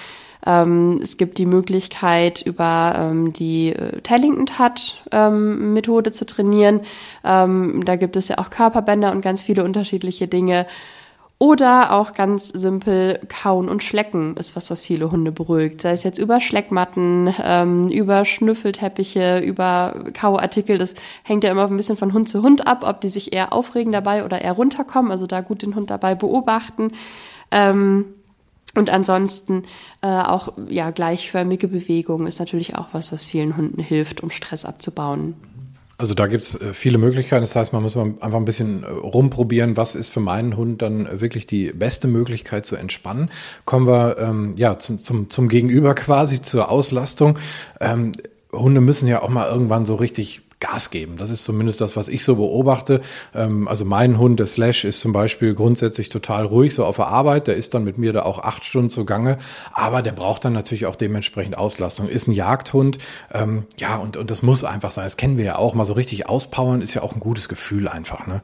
Ähm, 0.46 1.00
es 1.02 1.16
gibt 1.16 1.38
die 1.38 1.46
Möglichkeit, 1.46 2.42
über 2.42 2.94
ähm, 2.96 3.32
die 3.32 3.70
äh, 3.70 4.00
Tellington 4.02 4.46
Touch 4.46 5.02
ähm, 5.10 5.74
Methode 5.74 6.12
zu 6.12 6.24
trainieren. 6.24 6.80
Ähm, 7.24 7.84
da 7.84 7.96
gibt 7.96 8.16
es 8.16 8.28
ja 8.28 8.38
auch 8.38 8.50
Körperbänder 8.50 9.10
und 9.10 9.22
ganz 9.22 9.42
viele 9.42 9.64
unterschiedliche 9.64 10.28
Dinge. 10.28 10.66
Oder 11.44 11.92
auch 11.92 12.14
ganz 12.14 12.48
simpel 12.48 13.20
kauen 13.28 13.68
und 13.68 13.82
schlecken 13.82 14.34
ist 14.38 14.56
was, 14.56 14.70
was 14.70 14.80
viele 14.80 15.10
Hunde 15.10 15.30
beruhigt. 15.30 15.82
Sei 15.82 15.90
es 15.90 16.02
jetzt 16.02 16.18
über 16.18 16.40
Schleckmatten, 16.40 17.34
ähm, 17.42 17.90
über 17.90 18.24
Schnüffelteppiche, 18.24 19.40
über 19.40 20.06
Kauartikel. 20.14 20.78
Das 20.78 20.94
hängt 21.22 21.44
ja 21.44 21.50
immer 21.50 21.66
ein 21.66 21.76
bisschen 21.76 21.98
von 21.98 22.14
Hund 22.14 22.30
zu 22.30 22.42
Hund 22.42 22.66
ab, 22.66 22.82
ob 22.82 23.02
die 23.02 23.10
sich 23.10 23.34
eher 23.34 23.52
aufregen 23.52 23.92
dabei 23.92 24.24
oder 24.24 24.40
eher 24.40 24.54
runterkommen. 24.54 25.12
Also 25.12 25.26
da 25.26 25.42
gut 25.42 25.60
den 25.60 25.74
Hund 25.74 25.90
dabei 25.90 26.14
beobachten. 26.14 26.92
Ähm, 27.50 28.06
und 28.74 28.88
ansonsten 28.88 29.64
äh, 30.00 30.06
auch 30.06 30.54
ja 30.70 30.92
gleichförmige 30.92 31.68
Bewegung 31.68 32.26
ist 32.26 32.38
natürlich 32.38 32.74
auch 32.74 32.88
was, 32.92 33.12
was 33.12 33.26
vielen 33.26 33.58
Hunden 33.58 33.82
hilft, 33.82 34.22
um 34.22 34.30
Stress 34.30 34.64
abzubauen. 34.64 35.34
Also 35.96 36.14
da 36.14 36.26
gibt's 36.26 36.54
äh, 36.56 36.72
viele 36.72 36.98
Möglichkeiten. 36.98 37.42
Das 37.42 37.54
heißt, 37.54 37.72
man 37.72 37.82
muss 37.82 37.96
einfach 37.96 38.34
ein 38.34 38.44
bisschen 38.44 38.82
äh, 38.82 38.86
rumprobieren, 38.88 39.76
was 39.76 39.94
ist 39.94 40.10
für 40.10 40.20
meinen 40.20 40.56
Hund 40.56 40.82
dann 40.82 41.20
wirklich 41.20 41.46
die 41.46 41.72
beste 41.72 42.08
Möglichkeit 42.08 42.66
zu 42.66 42.76
entspannen. 42.76 43.30
Kommen 43.64 43.86
wir 43.86 44.18
ähm, 44.18 44.54
ja 44.58 44.78
zum, 44.78 44.98
zum, 44.98 45.30
zum 45.30 45.48
Gegenüber 45.48 45.94
quasi 45.94 46.42
zur 46.42 46.70
Auslastung. 46.70 47.38
Ähm, 47.80 48.12
Hunde 48.52 48.80
müssen 48.80 49.08
ja 49.08 49.22
auch 49.22 49.28
mal 49.28 49.48
irgendwann 49.48 49.86
so 49.86 49.94
richtig 49.94 50.42
Gas 50.64 50.90
geben. 50.90 51.16
Das 51.18 51.28
ist 51.28 51.44
zumindest 51.44 51.80
das, 51.82 51.94
was 51.94 52.08
ich 52.08 52.24
so 52.24 52.36
beobachte. 52.36 53.02
Ähm, 53.34 53.68
also 53.68 53.84
mein 53.84 54.18
Hund, 54.18 54.40
der 54.40 54.46
Slash, 54.46 54.84
ist 54.84 55.00
zum 55.00 55.12
Beispiel 55.12 55.54
grundsätzlich 55.54 56.08
total 56.08 56.46
ruhig, 56.46 56.74
so 56.74 56.86
auf 56.86 56.96
der 56.96 57.08
Arbeit. 57.08 57.48
Der 57.48 57.56
ist 57.56 57.74
dann 57.74 57.84
mit 57.84 57.98
mir 57.98 58.14
da 58.14 58.22
auch 58.22 58.38
acht 58.38 58.64
Stunden 58.64 58.88
zugange. 58.88 59.36
Aber 59.74 60.00
der 60.00 60.12
braucht 60.12 60.44
dann 60.44 60.54
natürlich 60.54 60.86
auch 60.86 60.96
dementsprechend 60.96 61.58
Auslastung. 61.58 62.08
Ist 62.08 62.28
ein 62.28 62.32
Jagdhund. 62.32 62.96
Ähm, 63.32 63.66
ja, 63.76 63.96
und, 63.96 64.16
und 64.16 64.30
das 64.30 64.42
muss 64.42 64.64
einfach 64.64 64.90
sein. 64.90 65.04
Das 65.04 65.18
kennen 65.18 65.36
wir 65.36 65.44
ja 65.44 65.56
auch. 65.56 65.74
Mal 65.74 65.84
so 65.84 65.92
richtig 65.92 66.28
auspowern 66.28 66.80
ist 66.80 66.94
ja 66.94 67.02
auch 67.02 67.12
ein 67.12 67.20
gutes 67.20 67.48
Gefühl 67.48 67.86
einfach, 67.86 68.26
ne? 68.26 68.42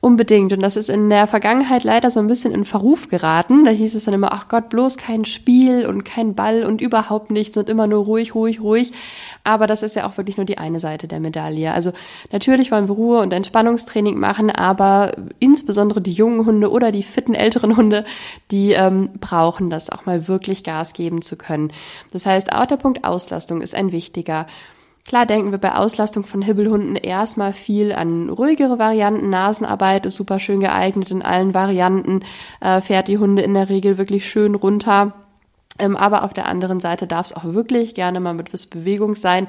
Unbedingt. 0.00 0.52
Und 0.52 0.60
das 0.60 0.76
ist 0.76 0.90
in 0.90 1.08
der 1.10 1.26
Vergangenheit 1.26 1.82
leider 1.82 2.10
so 2.10 2.20
ein 2.20 2.26
bisschen 2.26 2.54
in 2.54 2.64
Verruf 2.64 3.08
geraten. 3.08 3.64
Da 3.64 3.70
hieß 3.70 3.94
es 3.94 4.04
dann 4.04 4.14
immer, 4.14 4.32
ach 4.32 4.48
Gott, 4.48 4.68
bloß 4.68 4.98
kein 4.98 5.24
Spiel 5.24 5.86
und 5.86 6.04
kein 6.04 6.34
Ball 6.34 6.64
und 6.64 6.80
überhaupt 6.80 7.30
nichts 7.30 7.56
und 7.56 7.68
immer 7.68 7.86
nur 7.86 8.04
ruhig, 8.04 8.34
ruhig, 8.34 8.60
ruhig. 8.60 8.92
Aber 9.42 9.66
das 9.66 9.82
ist 9.82 9.96
ja 9.96 10.06
auch 10.06 10.16
wirklich 10.16 10.36
nur 10.36 10.46
die 10.46 10.58
eine 10.58 10.78
Seite 10.78 11.08
der 11.08 11.18
Medaille. 11.18 11.72
Also 11.72 11.92
natürlich 12.30 12.70
wollen 12.70 12.88
wir 12.88 12.94
Ruhe- 12.94 13.20
und 13.20 13.32
Entspannungstraining 13.32 14.18
machen, 14.18 14.50
aber 14.50 15.16
insbesondere 15.40 16.00
die 16.00 16.12
jungen 16.12 16.44
Hunde 16.44 16.70
oder 16.70 16.92
die 16.92 17.02
fitten 17.02 17.34
älteren 17.34 17.76
Hunde, 17.76 18.04
die 18.50 18.72
ähm, 18.72 19.10
brauchen 19.18 19.70
das 19.70 19.90
auch 19.90 20.06
mal 20.06 20.28
wirklich 20.28 20.62
Gas 20.62 20.92
geben 20.92 21.22
zu 21.22 21.36
können. 21.36 21.72
Das 22.12 22.26
heißt, 22.26 22.52
auch 22.52 22.66
der 22.66 22.76
Punkt 22.76 23.02
Auslastung 23.04 23.60
ist 23.60 23.74
ein 23.74 23.90
wichtiger. 23.92 24.46
Klar 25.06 25.24
denken 25.24 25.52
wir 25.52 25.58
bei 25.58 25.74
Auslastung 25.74 26.24
von 26.24 26.42
Hibbelhunden 26.42 26.96
erstmal 26.96 27.52
viel 27.52 27.92
an 27.92 28.28
ruhigere 28.28 28.78
Varianten. 28.78 29.30
Nasenarbeit 29.30 30.04
ist 30.04 30.16
super 30.16 30.40
schön 30.40 30.58
geeignet 30.58 31.12
in 31.12 31.22
allen 31.22 31.54
Varianten, 31.54 32.20
äh, 32.60 32.80
fährt 32.80 33.06
die 33.06 33.18
Hunde 33.18 33.42
in 33.42 33.54
der 33.54 33.68
Regel 33.68 33.98
wirklich 33.98 34.28
schön 34.28 34.56
runter. 34.56 35.12
Ähm, 35.78 35.96
aber 35.96 36.24
auf 36.24 36.32
der 36.32 36.46
anderen 36.46 36.80
Seite 36.80 37.06
darf 37.06 37.26
es 37.26 37.36
auch 37.36 37.44
wirklich 37.44 37.94
gerne 37.94 38.18
mal 38.18 38.34
mit 38.34 38.52
was 38.52 38.66
Bewegung 38.66 39.14
sein. 39.14 39.46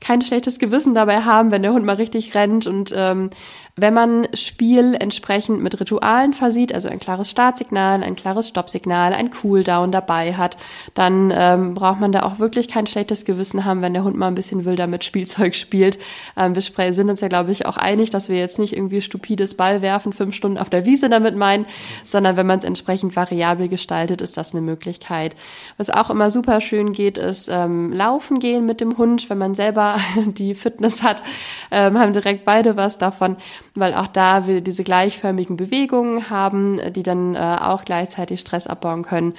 Kein 0.00 0.22
schlechtes 0.22 0.58
Gewissen 0.58 0.94
dabei 0.94 1.20
haben, 1.20 1.50
wenn 1.50 1.62
der 1.62 1.72
Hund 1.72 1.84
mal 1.84 1.96
richtig 1.96 2.34
rennt 2.34 2.66
und 2.66 2.92
ähm, 2.96 3.30
wenn 3.78 3.92
man 3.92 4.26
Spiel 4.32 4.96
entsprechend 4.98 5.62
mit 5.62 5.78
Ritualen 5.78 6.32
versieht, 6.32 6.74
also 6.74 6.88
ein 6.88 6.98
klares 6.98 7.28
Startsignal, 7.28 8.02
ein 8.02 8.16
klares 8.16 8.48
Stoppsignal, 8.48 9.12
ein 9.12 9.28
Cooldown 9.28 9.92
dabei 9.92 10.32
hat, 10.32 10.56
dann 10.94 11.30
ähm, 11.36 11.74
braucht 11.74 12.00
man 12.00 12.10
da 12.10 12.22
auch 12.22 12.38
wirklich 12.38 12.68
kein 12.68 12.86
schlechtes 12.86 13.26
Gewissen 13.26 13.66
haben, 13.66 13.82
wenn 13.82 13.92
der 13.92 14.02
Hund 14.02 14.16
mal 14.16 14.28
ein 14.28 14.34
bisschen 14.34 14.64
wilder 14.64 14.86
mit 14.86 15.04
Spielzeug 15.04 15.54
spielt. 15.54 15.98
Ähm, 16.38 16.54
wir 16.54 16.92
sind 16.94 17.10
uns 17.10 17.20
ja, 17.20 17.28
glaube 17.28 17.52
ich, 17.52 17.66
auch 17.66 17.76
einig, 17.76 18.08
dass 18.08 18.30
wir 18.30 18.38
jetzt 18.38 18.58
nicht 18.58 18.74
irgendwie 18.74 19.02
stupides 19.02 19.56
Ball 19.56 19.82
werfen, 19.82 20.14
fünf 20.14 20.34
Stunden 20.34 20.56
auf 20.56 20.70
der 20.70 20.86
Wiese 20.86 21.10
damit 21.10 21.36
meinen, 21.36 21.66
sondern 22.02 22.38
wenn 22.38 22.46
man 22.46 22.60
es 22.60 22.64
entsprechend 22.64 23.14
variabel 23.14 23.68
gestaltet, 23.68 24.22
ist 24.22 24.38
das 24.38 24.54
eine 24.54 24.62
Möglichkeit. 24.62 25.36
Was 25.76 25.90
auch 25.90 26.08
immer 26.08 26.30
super 26.30 26.62
schön 26.62 26.94
geht, 26.94 27.18
ist 27.18 27.50
ähm, 27.52 27.92
Laufen 27.92 28.38
gehen 28.38 28.64
mit 28.64 28.80
dem 28.80 28.96
Hund, 28.96 29.28
wenn 29.28 29.36
man 29.36 29.54
selber 29.54 29.98
die 30.26 30.54
Fitness 30.54 31.02
hat, 31.02 31.22
ähm, 31.70 31.98
haben 31.98 32.14
direkt 32.14 32.46
beide 32.46 32.78
was 32.78 32.96
davon 32.96 33.36
weil 33.80 33.94
auch 33.94 34.06
da 34.06 34.46
wir 34.46 34.60
diese 34.60 34.84
gleichförmigen 34.84 35.56
Bewegungen 35.56 36.30
haben, 36.30 36.80
die 36.92 37.02
dann 37.02 37.34
äh, 37.34 37.38
auch 37.38 37.84
gleichzeitig 37.84 38.40
Stress 38.40 38.66
abbauen 38.66 39.02
können. 39.02 39.34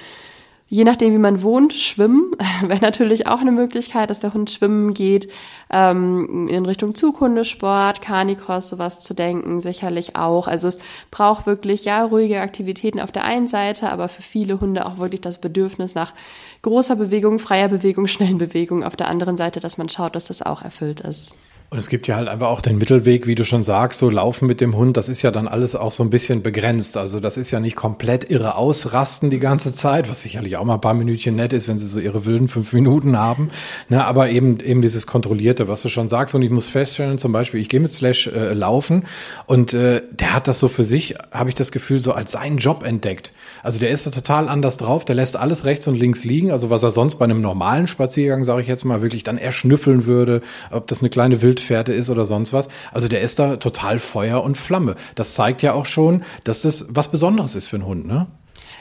Je 0.70 0.84
nachdem, 0.84 1.14
wie 1.14 1.18
man 1.18 1.42
wohnt, 1.42 1.72
schwimmen 1.72 2.30
wäre 2.62 2.80
natürlich 2.80 3.26
auch 3.26 3.40
eine 3.40 3.52
Möglichkeit, 3.52 4.10
dass 4.10 4.20
der 4.20 4.34
Hund 4.34 4.50
schwimmen 4.50 4.92
geht, 4.92 5.30
ähm, 5.72 6.46
in 6.48 6.66
Richtung 6.66 6.94
Zughundesport, 6.94 8.02
Carnicross, 8.02 8.68
sowas 8.68 9.00
zu 9.00 9.14
denken, 9.14 9.60
sicherlich 9.60 10.14
auch. 10.14 10.46
Also 10.46 10.68
es 10.68 10.78
braucht 11.10 11.46
wirklich, 11.46 11.84
ja, 11.84 12.04
ruhige 12.04 12.42
Aktivitäten 12.42 13.00
auf 13.00 13.12
der 13.12 13.24
einen 13.24 13.48
Seite, 13.48 13.90
aber 13.90 14.08
für 14.08 14.20
viele 14.20 14.60
Hunde 14.60 14.84
auch 14.84 14.98
wirklich 14.98 15.22
das 15.22 15.40
Bedürfnis 15.40 15.94
nach 15.94 16.12
großer 16.60 16.96
Bewegung, 16.96 17.38
freier 17.38 17.68
Bewegung, 17.68 18.06
schnellen 18.06 18.36
Bewegung 18.36 18.84
auf 18.84 18.94
der 18.94 19.08
anderen 19.08 19.38
Seite, 19.38 19.60
dass 19.60 19.78
man 19.78 19.88
schaut, 19.88 20.14
dass 20.16 20.26
das 20.26 20.42
auch 20.42 20.60
erfüllt 20.60 21.00
ist. 21.00 21.34
Und 21.70 21.76
es 21.76 21.90
gibt 21.90 22.08
ja 22.08 22.16
halt 22.16 22.28
einfach 22.28 22.48
auch 22.48 22.62
den 22.62 22.78
Mittelweg, 22.78 23.26
wie 23.26 23.34
du 23.34 23.44
schon 23.44 23.62
sagst, 23.62 23.98
so 23.98 24.08
laufen 24.08 24.46
mit 24.46 24.62
dem 24.62 24.74
Hund, 24.74 24.96
das 24.96 25.10
ist 25.10 25.20
ja 25.20 25.30
dann 25.30 25.46
alles 25.46 25.76
auch 25.76 25.92
so 25.92 26.02
ein 26.02 26.08
bisschen 26.08 26.42
begrenzt. 26.42 26.96
Also 26.96 27.20
das 27.20 27.36
ist 27.36 27.50
ja 27.50 27.60
nicht 27.60 27.76
komplett 27.76 28.30
irre 28.30 28.54
ausrasten 28.54 29.28
die 29.28 29.38
ganze 29.38 29.74
Zeit, 29.74 30.08
was 30.08 30.22
sicherlich 30.22 30.56
auch 30.56 30.64
mal 30.64 30.76
ein 30.76 30.80
paar 30.80 30.94
Minütchen 30.94 31.36
nett 31.36 31.52
ist, 31.52 31.68
wenn 31.68 31.78
sie 31.78 31.86
so 31.86 32.00
ihre 32.00 32.24
wilden 32.24 32.48
fünf 32.48 32.72
Minuten 32.72 33.18
haben. 33.18 33.50
Ne, 33.90 34.02
aber 34.02 34.30
eben 34.30 34.60
eben 34.60 34.80
dieses 34.80 35.06
Kontrollierte, 35.06 35.68
was 35.68 35.82
du 35.82 35.90
schon 35.90 36.08
sagst. 36.08 36.34
Und 36.34 36.40
ich 36.40 36.50
muss 36.50 36.68
feststellen, 36.68 37.18
zum 37.18 37.32
Beispiel, 37.32 37.60
ich 37.60 37.68
gehe 37.68 37.80
mit 37.80 37.92
Slash 37.92 38.28
äh, 38.28 38.54
laufen 38.54 39.04
und 39.44 39.74
äh, 39.74 40.00
der 40.10 40.32
hat 40.32 40.48
das 40.48 40.60
so 40.60 40.68
für 40.68 40.84
sich, 40.84 41.16
habe 41.32 41.50
ich 41.50 41.54
das 41.54 41.70
Gefühl, 41.70 41.98
so 41.98 42.12
als 42.12 42.32
seinen 42.32 42.56
Job 42.56 42.82
entdeckt. 42.82 43.34
Also 43.62 43.78
der 43.78 43.90
ist 43.90 44.06
da 44.06 44.10
total 44.10 44.48
anders 44.48 44.78
drauf, 44.78 45.04
der 45.04 45.16
lässt 45.16 45.36
alles 45.36 45.66
rechts 45.66 45.86
und 45.86 45.96
links 45.96 46.24
liegen. 46.24 46.50
Also 46.50 46.70
was 46.70 46.82
er 46.82 46.92
sonst 46.92 47.16
bei 47.16 47.26
einem 47.26 47.42
normalen 47.42 47.88
Spaziergang, 47.88 48.44
sage 48.44 48.62
ich 48.62 48.68
jetzt 48.68 48.86
mal, 48.86 49.02
wirklich 49.02 49.22
dann 49.22 49.36
erschnüffeln 49.36 50.06
würde, 50.06 50.40
ob 50.70 50.86
das 50.86 51.00
eine 51.00 51.10
kleine 51.10 51.42
Wild 51.42 51.57
Wildpferde 51.58 51.92
ist 51.92 52.10
oder 52.10 52.24
sonst 52.24 52.52
was. 52.52 52.68
Also 52.92 53.08
der 53.08 53.20
ist 53.20 53.38
da 53.38 53.56
total 53.56 53.98
Feuer 53.98 54.42
und 54.42 54.56
Flamme. 54.56 54.96
Das 55.14 55.34
zeigt 55.34 55.62
ja 55.62 55.72
auch 55.72 55.86
schon, 55.86 56.22
dass 56.44 56.62
das 56.62 56.86
was 56.88 57.10
Besonderes 57.10 57.54
ist 57.54 57.68
für 57.68 57.76
einen 57.76 57.86
Hund, 57.86 58.06
ne? 58.06 58.26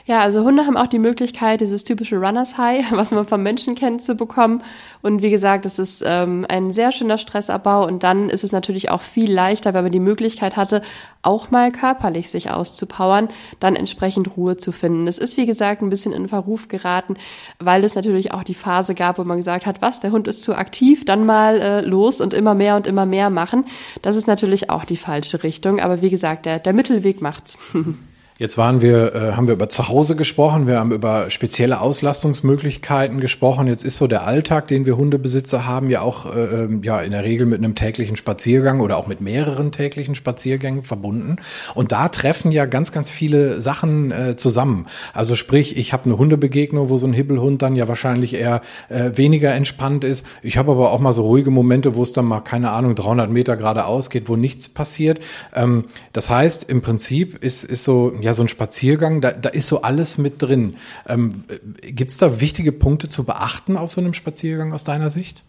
Ja, 0.08 0.22
also 0.22 0.46
Hunde 0.46 0.66
haben 0.66 0.78
auch 0.78 0.88
die 0.88 1.00
Möglichkeit, 1.00 1.60
dieses 1.60 1.84
typische 1.84 2.16
Runners 2.16 2.58
High, 2.58 2.92
was 2.94 3.12
man 3.12 3.28
vom 3.28 3.44
Menschen 3.44 3.76
kennt, 3.76 4.02
zu 4.02 4.16
bekommen. 4.16 4.64
Und 5.02 5.22
wie 5.22 5.30
gesagt, 5.30 5.66
es 5.66 5.80
ist 5.80 6.02
ähm, 6.06 6.46
ein 6.48 6.72
sehr 6.72 6.94
schöner 6.94 7.18
Stressabbau. 7.18 7.86
Und 7.86 8.04
dann 8.04 8.30
ist 8.30 8.46
es 8.46 8.54
natürlich 8.54 8.90
auch 8.90 9.02
viel 9.02 9.30
leichter, 9.30 9.74
wenn 9.74 9.84
man 9.84 9.92
die 9.92 10.00
Möglichkeit 10.00 10.56
hatte, 10.56 10.82
auch 11.24 11.52
mal 11.52 11.74
körperlich 11.74 12.30
sich 12.30 12.50
auszupowern, 12.50 13.28
dann 13.60 13.76
entsprechend 13.76 14.38
Ruhe 14.38 14.56
zu 14.56 14.72
finden. 14.72 15.08
Es 15.08 15.18
ist, 15.18 15.36
wie 15.36 15.46
gesagt, 15.46 15.82
ein 15.82 15.90
bisschen 15.90 16.14
in 16.14 16.30
Verruf 16.30 16.70
geraten, 16.70 17.18
weil 17.60 17.84
es 17.84 17.94
natürlich 17.94 18.32
auch 18.32 18.46
die 18.46 18.54
Phase 18.54 18.96
gab, 18.96 19.18
wo 19.18 19.26
man 19.26 19.36
gesagt 19.36 19.66
hat, 19.66 19.82
was, 19.82 20.00
der 20.00 20.14
Hund 20.14 20.30
ist 20.30 20.42
zu 20.42 20.56
aktiv, 20.56 21.04
dann 21.04 21.26
mal 21.26 21.60
äh, 21.60 21.82
los 21.82 22.22
und 22.22 22.34
immer 22.34 22.56
mehr 22.56 22.78
und 22.78 22.88
immer 22.88 23.06
mehr 23.06 23.30
machen. 23.30 23.66
Das 24.04 24.16
ist 24.16 24.26
natürlich 24.26 24.70
auch 24.70 24.86
die 24.86 24.96
falsche 24.96 25.44
Richtung. 25.44 25.82
Aber 25.82 26.02
wie 26.02 26.10
gesagt, 26.10 26.46
der, 26.46 26.60
der 26.60 26.72
Mittelweg 26.72 27.22
macht's. 27.22 27.58
Jetzt 28.40 28.56
waren 28.56 28.84
wir, 28.84 29.16
äh, 29.16 29.32
haben 29.32 29.48
wir 29.48 29.56
über 29.56 29.68
Zuhause 29.68 30.16
gesprochen, 30.16 30.68
wir 30.68 30.80
haben 30.80 30.92
über 30.92 31.32
spezielle 31.32 31.82
Auslastungsmöglichkeiten 31.82 33.20
gesprochen. 33.20 33.66
Jetzt 33.66 33.84
ist 33.84 33.98
so 33.98 34.06
der 34.06 34.28
Alltag, 34.28 34.68
den 34.68 34.86
wir 34.86 34.96
Hundebesitzer 34.96 35.66
haben, 35.66 35.90
ja 35.90 36.02
auch 36.02 36.28
äh, 36.36 36.66
ähm, 36.66 36.84
ja 36.84 37.02
in 37.02 37.14
der 37.14 37.24
Regel 37.24 37.48
mit 37.48 37.58
einem 37.58 37.74
täglichen 37.74 38.16
Spaziergang 38.16 38.80
oder 38.80 38.98
auch 38.98 39.08
mit 39.08 39.22
mehreren 39.22 39.72
täglichen 39.72 40.14
Spaziergängen 40.14 40.84
verbunden. 40.84 41.38
Und 41.74 41.92
da 41.92 42.10
treffen 42.10 42.52
ja 42.52 42.68
ganz, 42.68 42.92
ganz 42.92 43.10
viele 43.10 43.60
Sachen 43.60 44.12
äh, 44.12 44.36
zusammen. 44.36 44.86
Also 45.16 45.36
sprich, 45.36 45.76
ich 45.76 45.92
habe 45.92 46.06
eine 46.06 46.20
Hundebegegnung, 46.20 46.90
wo 46.90 46.98
so 46.98 47.08
ein 47.08 47.14
Hibbelhund 47.14 47.64
dann 47.64 47.76
ja 47.76 47.88
wahrscheinlich 47.88 48.36
eher 48.36 48.62
äh, 48.90 49.12
weniger 49.16 49.56
entspannt 49.56 50.04
ist. 50.04 50.24
Ich 50.44 50.58
habe 50.58 50.74
aber 50.74 50.92
auch 50.92 51.00
mal 51.00 51.14
so 51.14 51.24
ruhige 51.24 51.50
Momente, 51.50 51.96
wo 51.96 52.04
es 52.04 52.14
dann 52.14 52.26
mal 52.26 52.42
keine 52.42 52.70
Ahnung 52.70 52.94
300 52.94 53.32
Meter 53.32 53.58
geradeaus 53.58 54.12
geht, 54.12 54.30
wo 54.30 54.36
nichts 54.36 54.70
passiert. 54.70 55.22
Ähm, 55.56 55.86
das 56.14 56.30
heißt, 56.30 56.66
im 56.66 56.84
Prinzip 56.84 57.44
ist 57.44 57.64
ist 57.64 57.84
so 57.84 58.14
so 58.34 58.44
ein 58.44 58.48
Spaziergang, 58.48 59.22
da, 59.22 59.32
da 59.32 59.50
ist 59.50 59.68
so 59.68 59.82
alles 59.82 60.18
mit 60.18 60.42
drin. 60.42 60.76
Ähm, 61.08 61.44
Gibt 61.82 62.12
es 62.12 62.18
da 62.18 62.40
wichtige 62.40 62.72
Punkte 62.72 63.10
zu 63.10 63.24
beachten 63.24 63.78
auf 63.78 63.92
so 63.92 64.02
einem 64.02 64.14
Spaziergang 64.14 64.74
aus 64.74 64.84
deiner 64.84 65.10
Sicht? 65.10 65.44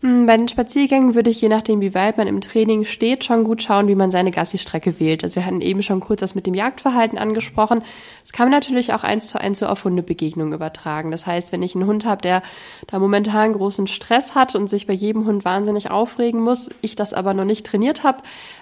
Hm, 0.00 0.26
bei 0.26 0.36
den 0.36 0.46
Spaziergängen 0.46 1.16
würde 1.16 1.30
ich, 1.30 1.40
je 1.40 1.48
nachdem, 1.48 1.80
wie 1.80 1.92
weit 1.92 2.18
man 2.18 2.28
im 2.28 2.40
Training 2.40 2.84
steht, 2.84 3.24
schon 3.24 3.42
gut 3.42 3.64
schauen, 3.64 3.88
wie 3.88 3.96
man 3.96 4.12
seine 4.12 4.30
Gassi-Strecke 4.30 5.00
wählt. 5.00 5.24
Also 5.24 5.36
wir 5.36 5.46
hatten 5.46 5.60
eben 5.60 5.82
schon 5.82 5.98
kurz 5.98 6.20
das 6.20 6.36
mit 6.36 6.46
dem 6.46 6.54
Jagdverhalten 6.54 7.18
angesprochen. 7.18 7.82
Das 8.22 8.32
kann 8.32 8.46
man 8.46 8.52
natürlich 8.52 8.92
auch 8.92 9.02
eins 9.02 9.26
zu 9.26 9.40
eins 9.40 9.58
so 9.58 9.66
auf 9.66 9.84
Hundebegegnungen 9.84 10.52
übertragen. 10.52 11.10
Das 11.10 11.26
heißt, 11.26 11.50
wenn 11.50 11.64
ich 11.64 11.74
einen 11.74 11.86
Hund 11.86 12.04
habe, 12.04 12.22
der 12.22 12.42
da 12.86 13.00
momentan 13.00 13.54
großen 13.54 13.88
Stress 13.88 14.36
hat 14.36 14.54
und 14.54 14.68
sich 14.68 14.86
bei 14.86 14.92
jedem 14.92 15.26
Hund 15.26 15.44
wahnsinnig 15.44 15.90
aufregen 15.90 16.40
muss, 16.40 16.70
ich 16.80 16.94
das 16.94 17.12
aber 17.12 17.34
noch 17.34 17.44
nicht 17.44 17.66
trainiert 17.66 18.04
habe, 18.04 18.18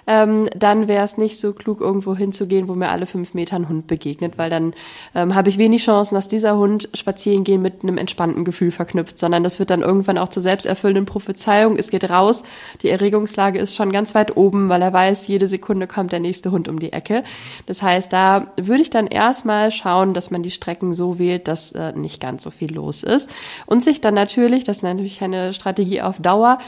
ähm, 0.07 0.49
dann 0.57 0.87
wäre 0.87 1.03
es 1.03 1.17
nicht 1.17 1.39
so 1.39 1.53
klug, 1.53 1.81
irgendwo 1.81 2.15
hinzugehen, 2.15 2.67
wo 2.67 2.73
mir 2.73 2.89
alle 2.89 3.05
fünf 3.05 3.35
Meter 3.35 3.57
ein 3.57 3.69
Hund 3.69 3.85
begegnet, 3.85 4.39
weil 4.39 4.49
dann 4.49 4.73
ähm, 5.13 5.35
habe 5.35 5.49
ich 5.49 5.59
wenig 5.59 5.83
Chancen, 5.83 6.15
dass 6.15 6.27
dieser 6.27 6.57
Hund 6.57 6.89
spazieren 6.95 7.43
gehen 7.43 7.61
mit 7.61 7.83
einem 7.83 7.99
entspannten 7.99 8.43
Gefühl 8.43 8.71
verknüpft, 8.71 9.19
sondern 9.19 9.43
das 9.43 9.59
wird 9.59 9.69
dann 9.69 9.81
irgendwann 9.81 10.17
auch 10.17 10.29
zur 10.29 10.41
selbsterfüllenden 10.41 11.05
Prophezeiung. 11.27 11.75
Es 11.75 11.89
geht 11.89 12.09
raus, 12.09 12.43
die 12.81 12.89
Erregungslage 12.89 13.59
ist 13.59 13.75
schon 13.75 13.91
ganz 13.91 14.15
weit 14.15 14.37
oben, 14.37 14.69
weil 14.69 14.81
er 14.81 14.93
weiß, 14.93 15.27
jede 15.27 15.47
Sekunde 15.47 15.85
kommt 15.85 16.13
der 16.13 16.21
nächste 16.21 16.51
Hund 16.51 16.69
um 16.69 16.79
die 16.79 16.93
Ecke. 16.93 17.23
Das 17.65 17.81
heißt, 17.81 18.13
da 18.13 18.53
würde 18.55 18.81
ich 18.81 18.89
dann 18.89 19.07
erstmal 19.07 19.71
schauen, 19.71 20.13
dass 20.13 20.31
man 20.31 20.41
die 20.41 20.51
Strecken 20.51 20.93
so 20.93 21.19
wählt, 21.19 21.49
dass 21.49 21.73
äh, 21.73 21.91
nicht 21.91 22.21
ganz 22.21 22.43
so 22.43 22.49
viel 22.49 22.73
los 22.73 23.03
ist 23.03 23.29
und 23.65 23.83
sich 23.83 23.99
dann 23.99 24.13
natürlich, 24.13 24.63
das 24.63 24.77
ist 24.77 24.83
natürlich 24.83 25.21
eine 25.21 25.51
Strategie 25.51 26.01
auf 26.01 26.17
Dauer, 26.19 26.59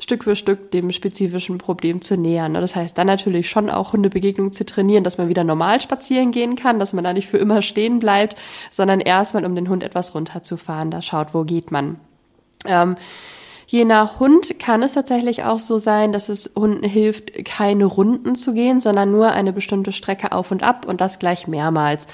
Stück 0.00 0.24
für 0.24 0.34
Stück 0.34 0.72
dem 0.72 0.90
spezifischen 0.90 1.58
Problem 1.58 2.00
zu 2.02 2.16
nähern. 2.16 2.54
Das 2.54 2.74
heißt, 2.74 2.98
dann 2.98 3.06
natürlich 3.06 3.48
schon 3.48 3.70
auch 3.70 3.92
Hundebegegnungen 3.92 4.52
zu 4.52 4.66
trainieren, 4.66 5.04
dass 5.04 5.18
man 5.18 5.28
wieder 5.28 5.44
normal 5.44 5.80
spazieren 5.80 6.32
gehen 6.32 6.56
kann, 6.56 6.80
dass 6.80 6.92
man 6.92 7.04
da 7.04 7.12
nicht 7.12 7.28
für 7.28 7.38
immer 7.38 7.62
stehen 7.62 8.00
bleibt, 8.00 8.36
sondern 8.70 9.00
erstmal, 9.00 9.44
um 9.44 9.54
den 9.54 9.68
Hund 9.68 9.84
etwas 9.84 10.14
runterzufahren, 10.14 10.90
da 10.90 11.02
schaut, 11.02 11.34
wo 11.34 11.44
geht 11.44 11.70
man. 11.70 12.00
Ähm, 12.64 12.96
Je 13.70 13.84
nach 13.84 14.18
Hund 14.18 14.58
kann 14.58 14.82
es 14.82 14.92
tatsächlich 14.92 15.44
auch 15.44 15.58
so 15.58 15.76
sein, 15.76 16.10
dass 16.10 16.30
es 16.30 16.52
Hunden 16.56 16.88
hilft, 16.88 17.44
keine 17.44 17.84
Runden 17.84 18.34
zu 18.34 18.54
gehen, 18.54 18.80
sondern 18.80 19.12
nur 19.12 19.32
eine 19.32 19.52
bestimmte 19.52 19.92
Strecke 19.92 20.32
auf 20.32 20.50
und 20.50 20.62
ab 20.62 20.86
und 20.88 21.02
das 21.02 21.18
gleich 21.18 21.46
mehrmals. 21.46 22.06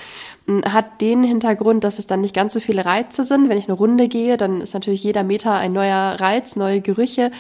Hat 0.65 1.01
den 1.01 1.23
Hintergrund, 1.23 1.85
dass 1.85 2.01
es 2.01 2.09
dann 2.09 2.23
nicht 2.23 2.35
ganz 2.35 2.55
so 2.55 2.59
viele 2.59 2.85
Reize 2.85 3.23
sind. 3.23 3.49
Wenn 3.49 3.57
ich 3.57 3.69
eine 3.69 3.79
Runde 3.79 4.09
gehe, 4.09 4.37
dann 4.37 4.63
ist 4.63 4.75
natürlich 4.75 5.05
jeder 5.05 5.23
Meter 5.23 5.53
ein 5.53 5.73
neuer 5.73 6.17
Reiz, 6.19 6.57
neue 6.57 6.81
Gerüche. 6.81 7.31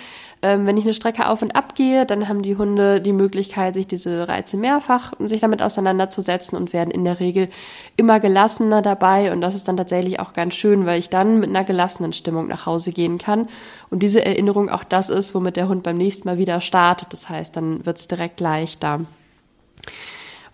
Ähm, 0.44 0.66
wenn 0.66 0.76
ich 0.76 0.84
eine 0.84 0.92
Strecke 0.92 1.26
auf 1.26 1.40
und 1.40 1.56
ab 1.56 1.74
gehe, 1.74 2.04
dann 2.04 2.28
haben 2.28 2.42
die 2.42 2.58
Hunde 2.58 3.00
die 3.00 3.14
Möglichkeit, 3.14 3.72
sich 3.72 3.86
diese 3.86 4.28
Reize 4.28 4.58
mehrfach, 4.58 5.14
sich 5.18 5.40
damit 5.40 5.62
auseinanderzusetzen 5.62 6.58
und 6.58 6.74
werden 6.74 6.90
in 6.90 7.02
der 7.02 7.18
Regel 7.18 7.48
immer 7.96 8.20
gelassener 8.20 8.82
dabei. 8.82 9.32
Und 9.32 9.40
das 9.40 9.54
ist 9.54 9.68
dann 9.68 9.78
tatsächlich 9.78 10.20
auch 10.20 10.34
ganz 10.34 10.54
schön, 10.54 10.84
weil 10.84 10.98
ich 10.98 11.08
dann 11.08 11.40
mit 11.40 11.48
einer 11.48 11.64
gelassenen 11.64 12.12
Stimmung 12.12 12.46
nach 12.48 12.66
Hause 12.66 12.92
gehen 12.92 13.16
kann. 13.16 13.48
Und 13.88 14.02
diese 14.02 14.22
Erinnerung 14.22 14.68
auch 14.68 14.84
das 14.84 15.08
ist, 15.08 15.34
womit 15.34 15.56
der 15.56 15.68
Hund 15.70 15.82
beim 15.82 15.96
nächsten 15.96 16.28
Mal 16.28 16.36
wieder 16.36 16.60
startet. 16.60 17.08
Das 17.14 17.30
heißt, 17.30 17.56
dann 17.56 17.86
wird 17.86 17.96
es 17.96 18.06
direkt 18.06 18.38
leichter. 18.40 19.00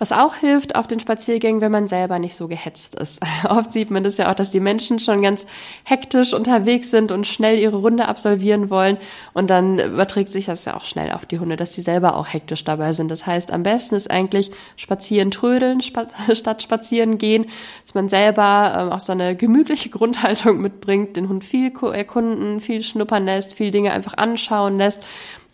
Was 0.00 0.12
auch 0.12 0.34
hilft 0.34 0.76
auf 0.76 0.86
den 0.86 0.98
Spaziergängen, 0.98 1.60
wenn 1.60 1.70
man 1.70 1.86
selber 1.86 2.18
nicht 2.18 2.34
so 2.34 2.48
gehetzt 2.48 2.94
ist. 2.94 3.20
Oft 3.46 3.70
sieht 3.70 3.90
man 3.90 4.02
das 4.02 4.16
ja 4.16 4.30
auch, 4.30 4.34
dass 4.34 4.50
die 4.50 4.58
Menschen 4.58 4.98
schon 4.98 5.20
ganz 5.20 5.44
hektisch 5.84 6.32
unterwegs 6.32 6.90
sind 6.90 7.12
und 7.12 7.26
schnell 7.26 7.58
ihre 7.58 7.76
Runde 7.76 8.08
absolvieren 8.08 8.70
wollen. 8.70 8.96
Und 9.34 9.50
dann 9.50 9.78
überträgt 9.78 10.32
sich 10.32 10.46
das 10.46 10.64
ja 10.64 10.74
auch 10.74 10.86
schnell 10.86 11.12
auf 11.12 11.26
die 11.26 11.38
Hunde, 11.38 11.58
dass 11.58 11.72
die 11.72 11.82
selber 11.82 12.16
auch 12.16 12.32
hektisch 12.32 12.64
dabei 12.64 12.94
sind. 12.94 13.10
Das 13.10 13.26
heißt, 13.26 13.50
am 13.50 13.62
besten 13.62 13.94
ist 13.94 14.10
eigentlich 14.10 14.50
spazieren 14.76 15.30
trödeln 15.30 15.82
statt 16.32 16.62
spazieren 16.62 17.18
gehen, 17.18 17.44
dass 17.84 17.92
man 17.92 18.08
selber 18.08 18.74
ähm, 18.80 18.92
auch 18.92 19.00
so 19.00 19.12
eine 19.12 19.36
gemütliche 19.36 19.90
Grundhaltung 19.90 20.62
mitbringt, 20.62 21.18
den 21.18 21.28
Hund 21.28 21.44
viel 21.44 21.70
erkunden, 21.92 22.62
viel 22.62 22.82
schnuppern 22.82 23.26
lässt, 23.26 23.52
viel 23.52 23.70
Dinge 23.70 23.92
einfach 23.92 24.16
anschauen 24.16 24.78
lässt 24.78 25.02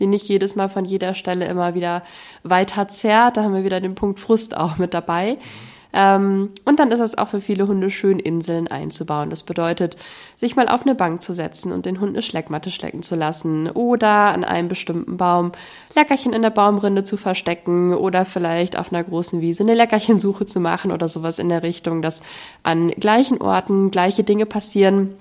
die 0.00 0.06
nicht 0.06 0.28
jedes 0.28 0.56
Mal 0.56 0.68
von 0.68 0.84
jeder 0.84 1.14
Stelle 1.14 1.46
immer 1.46 1.74
wieder 1.74 2.02
weiter 2.42 2.88
zerrt. 2.88 3.36
Da 3.36 3.42
haben 3.42 3.54
wir 3.54 3.64
wieder 3.64 3.80
den 3.80 3.94
Punkt 3.94 4.20
Frust 4.20 4.56
auch 4.56 4.78
mit 4.78 4.94
dabei. 4.94 5.38
Ähm, 5.96 6.50
und 6.66 6.78
dann 6.78 6.90
ist 6.90 7.00
es 7.00 7.16
auch 7.16 7.28
für 7.28 7.40
viele 7.40 7.66
Hunde 7.66 7.90
schön, 7.90 8.18
Inseln 8.18 8.68
einzubauen. 8.68 9.30
Das 9.30 9.44
bedeutet, 9.44 9.96
sich 10.36 10.54
mal 10.54 10.68
auf 10.68 10.82
eine 10.82 10.94
Bank 10.94 11.22
zu 11.22 11.32
setzen 11.32 11.72
und 11.72 11.86
den 11.86 12.00
Hund 12.00 12.10
eine 12.10 12.20
Schleckmatte 12.20 12.70
schlecken 12.70 13.02
zu 13.02 13.14
lassen 13.14 13.70
oder 13.70 14.08
an 14.08 14.44
einem 14.44 14.68
bestimmten 14.68 15.16
Baum 15.16 15.52
Leckerchen 15.94 16.34
in 16.34 16.42
der 16.42 16.50
Baumrinde 16.50 17.04
zu 17.04 17.16
verstecken 17.16 17.94
oder 17.94 18.26
vielleicht 18.26 18.78
auf 18.78 18.92
einer 18.92 19.04
großen 19.04 19.40
Wiese 19.40 19.62
eine 19.62 19.74
Leckerchensuche 19.74 20.44
zu 20.44 20.60
machen 20.60 20.92
oder 20.92 21.08
sowas 21.08 21.38
in 21.38 21.48
der 21.48 21.62
Richtung, 21.62 22.02
dass 22.02 22.20
an 22.62 22.90
gleichen 22.90 23.40
Orten 23.40 23.90
gleiche 23.90 24.22
Dinge 24.22 24.44
passieren 24.44 25.14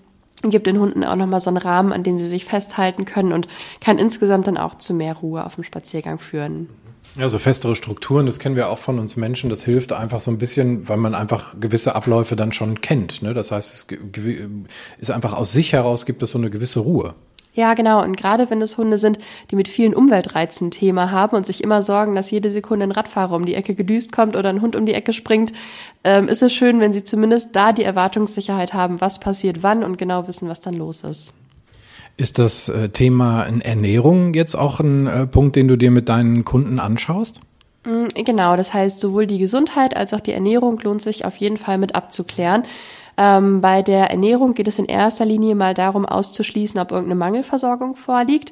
gibt 0.49 0.67
den 0.67 0.79
Hunden 0.79 1.03
auch 1.03 1.15
nochmal 1.15 1.39
so 1.39 1.49
einen 1.49 1.57
Rahmen, 1.57 1.93
an 1.93 2.03
dem 2.03 2.17
sie 2.17 2.27
sich 2.27 2.45
festhalten 2.45 3.05
können 3.05 3.31
und 3.31 3.47
kann 3.81 3.97
insgesamt 3.97 4.47
dann 4.47 4.57
auch 4.57 4.75
zu 4.75 4.93
mehr 4.93 5.15
Ruhe 5.15 5.45
auf 5.45 5.55
dem 5.55 5.63
Spaziergang 5.63 6.19
führen. 6.19 6.69
Ja, 7.17 7.29
so 7.29 7.39
festere 7.39 7.77
Strukturen, 7.77 8.25
das 8.25 8.39
kennen 8.39 8.57
wir 8.57 8.69
auch 8.69 8.77
von 8.77 8.99
uns 8.99 9.15
Menschen. 9.15 9.49
Das 9.49 9.63
hilft 9.63 9.93
einfach 9.93 10.19
so 10.19 10.31
ein 10.31 10.37
bisschen, 10.37 10.89
weil 10.89 10.97
man 10.97 11.15
einfach 11.15 11.55
gewisse 11.59 11.95
Abläufe 11.95 12.35
dann 12.35 12.51
schon 12.51 12.81
kennt. 12.81 13.21
Ne? 13.21 13.33
Das 13.33 13.51
heißt, 13.51 13.89
es 13.91 13.97
ist 14.99 15.11
einfach 15.11 15.31
aus 15.31 15.53
sich 15.53 15.71
heraus 15.71 16.05
gibt 16.05 16.21
es 16.23 16.31
so 16.31 16.37
eine 16.37 16.49
gewisse 16.49 16.81
Ruhe. 16.81 17.15
Ja, 17.55 17.73
genau. 17.73 18.03
Und 18.03 18.17
gerade 18.17 18.49
wenn 18.49 18.61
es 18.61 18.77
Hunde 18.77 18.97
sind, 18.97 19.17
die 19.49 19.55
mit 19.55 19.69
vielen 19.69 19.95
Umweltreizen 19.95 20.71
Thema 20.71 21.09
haben 21.09 21.37
und 21.37 21.45
sich 21.45 21.63
immer 21.63 21.81
sorgen, 21.81 22.13
dass 22.13 22.29
jede 22.29 22.51
Sekunde 22.51 22.85
ein 22.85 22.91
Radfahrer 22.91 23.33
um 23.33 23.45
die 23.45 23.55
Ecke 23.55 23.75
gedüst 23.75 24.11
kommt 24.11 24.35
oder 24.35 24.49
ein 24.49 24.61
Hund 24.61 24.75
um 24.75 24.85
die 24.85 24.93
Ecke 24.93 25.13
springt, 25.13 25.53
ähm, 26.03 26.27
ist 26.27 26.43
es 26.43 26.53
schön, 26.53 26.81
wenn 26.81 26.93
sie 26.93 27.05
zumindest 27.05 27.55
da 27.55 27.71
die 27.71 27.83
Erwartungssicherheit 27.83 28.73
haben, 28.73 28.99
was 28.99 29.19
passiert 29.19 29.63
wann 29.63 29.83
und 29.83 29.97
genau 29.97 30.27
wissen, 30.27 30.49
was 30.49 30.59
dann 30.59 30.73
los 30.73 31.03
ist. 31.03 31.33
Ist 32.17 32.39
das 32.39 32.69
äh, 32.69 32.89
Thema 32.89 33.43
Ernährung 33.43 34.33
jetzt 34.33 34.55
auch 34.55 34.79
ein 34.79 35.07
äh, 35.07 35.25
Punkt, 35.25 35.55
den 35.55 35.67
du 35.67 35.77
dir 35.77 35.91
mit 35.91 36.09
deinen 36.09 36.43
Kunden 36.45 36.79
anschaust? 36.79 37.39
Mm, 37.85 38.07
genau, 38.23 38.55
das 38.55 38.73
heißt, 38.73 38.99
sowohl 38.99 39.27
die 39.27 39.37
Gesundheit 39.37 39.95
als 39.95 40.13
auch 40.13 40.21
die 40.21 40.31
Ernährung 40.31 40.79
lohnt 40.79 41.01
sich 41.01 41.23
auf 41.23 41.35
jeden 41.37 41.57
Fall 41.57 41.77
mit 41.77 41.95
abzuklären. 41.95 42.63
Ähm, 43.17 43.61
bei 43.61 43.81
der 43.81 44.09
Ernährung 44.09 44.53
geht 44.53 44.67
es 44.67 44.79
in 44.79 44.85
erster 44.85 45.25
Linie 45.25 45.55
mal 45.55 45.73
darum 45.73 46.05
auszuschließen, 46.05 46.79
ob 46.79 46.91
irgendeine 46.91 47.15
Mangelversorgung 47.19 47.95
vorliegt. 47.95 48.51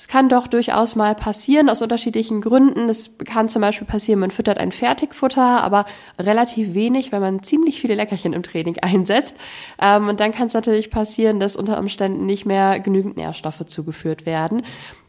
Es 0.00 0.06
kann 0.06 0.28
doch 0.28 0.46
durchaus 0.46 0.94
mal 0.94 1.16
passieren 1.16 1.68
aus 1.68 1.82
unterschiedlichen 1.82 2.40
Gründen. 2.40 2.88
Es 2.88 3.18
kann 3.18 3.48
zum 3.48 3.62
Beispiel 3.62 3.86
passieren, 3.86 4.20
man 4.20 4.30
füttert 4.30 4.58
ein 4.58 4.70
Fertigfutter, 4.70 5.64
aber 5.64 5.86
relativ 6.20 6.72
wenig, 6.72 7.10
wenn 7.10 7.20
man 7.20 7.42
ziemlich 7.42 7.80
viele 7.80 7.96
Leckerchen 7.96 8.32
im 8.32 8.44
Training 8.44 8.78
einsetzt. 8.82 9.34
Ähm, 9.82 10.06
und 10.06 10.20
dann 10.20 10.30
kann 10.30 10.46
es 10.46 10.54
natürlich 10.54 10.92
passieren, 10.92 11.40
dass 11.40 11.56
unter 11.56 11.80
Umständen 11.80 12.26
nicht 12.26 12.46
mehr 12.46 12.78
genügend 12.78 13.16
Nährstoffe 13.16 13.66
zugeführt 13.66 14.24
werden. 14.24 14.62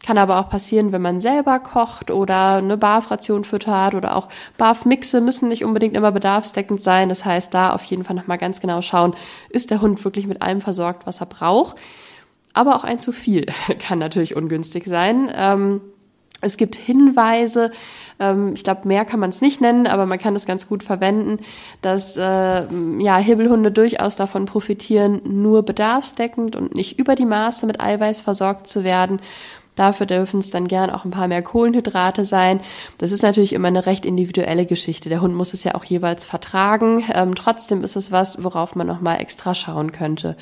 Kann 0.04 0.18
aber 0.18 0.40
auch 0.40 0.48
passieren, 0.48 0.90
wenn 0.90 1.02
man 1.02 1.20
selber 1.20 1.60
kocht 1.60 2.10
oder 2.10 2.56
eine 2.56 2.76
Barfration 2.76 3.44
füttert 3.44 3.94
oder 3.94 4.16
auch 4.16 4.28
Barfmixe 4.58 5.20
müssen 5.20 5.48
nicht 5.48 5.64
unbedingt 5.64 5.94
immer 5.94 6.10
bedarfsdeckend 6.10 6.82
sein. 6.82 7.10
Das 7.10 7.24
heißt, 7.24 7.54
da 7.54 7.74
auf 7.74 7.84
jeden 7.84 8.02
Fall 8.02 8.16
nochmal 8.16 8.38
ganz 8.38 8.60
genau 8.60 8.82
schauen, 8.82 9.14
ist 9.50 9.70
der 9.70 9.82
Hund 9.82 10.04
wirklich 10.04 10.26
mit 10.26 10.42
allem 10.42 10.60
versorgt, 10.60 11.06
was 11.06 11.20
er 11.20 11.26
braucht. 11.26 11.76
Aber 12.52 12.76
auch 12.76 12.84
ein 12.84 12.98
zu 12.98 13.12
viel 13.12 13.46
kann 13.78 13.98
natürlich 13.98 14.36
ungünstig 14.36 14.84
sein. 14.86 15.30
Ähm, 15.34 15.80
es 16.42 16.56
gibt 16.56 16.74
Hinweise, 16.74 17.70
ähm, 18.18 18.52
ich 18.54 18.64
glaube, 18.64 18.88
mehr 18.88 19.04
kann 19.04 19.20
man 19.20 19.30
es 19.30 19.40
nicht 19.40 19.60
nennen, 19.60 19.86
aber 19.86 20.06
man 20.06 20.18
kann 20.18 20.34
es 20.34 20.46
ganz 20.46 20.68
gut 20.68 20.82
verwenden, 20.82 21.38
dass 21.82 22.16
äh, 22.16 22.20
ja, 22.98 23.18
Hibbelhunde 23.18 23.70
durchaus 23.70 24.16
davon 24.16 24.46
profitieren, 24.46 25.20
nur 25.24 25.62
bedarfsdeckend 25.62 26.56
und 26.56 26.74
nicht 26.74 26.98
über 26.98 27.14
die 27.14 27.26
Maße 27.26 27.66
mit 27.66 27.80
Eiweiß 27.80 28.22
versorgt 28.22 28.66
zu 28.68 28.84
werden. 28.84 29.20
Dafür 29.76 30.04
dürfen 30.04 30.40
es 30.40 30.50
dann 30.50 30.68
gern 30.68 30.90
auch 30.90 31.04
ein 31.04 31.10
paar 31.10 31.28
mehr 31.28 31.42
Kohlenhydrate 31.42 32.24
sein. 32.24 32.60
Das 32.98 33.12
ist 33.12 33.22
natürlich 33.22 33.52
immer 33.52 33.68
eine 33.68 33.86
recht 33.86 34.04
individuelle 34.04 34.66
Geschichte. 34.66 35.08
Der 35.08 35.22
Hund 35.22 35.34
muss 35.34 35.54
es 35.54 35.64
ja 35.64 35.74
auch 35.74 35.84
jeweils 35.84 36.26
vertragen. 36.26 37.04
Ähm, 37.14 37.34
trotzdem 37.34 37.82
ist 37.82 37.96
es 37.96 38.12
was, 38.12 38.42
worauf 38.42 38.74
man 38.74 38.86
nochmal 38.86 39.20
extra 39.20 39.54
schauen 39.54 39.92
könnte. 39.92 40.36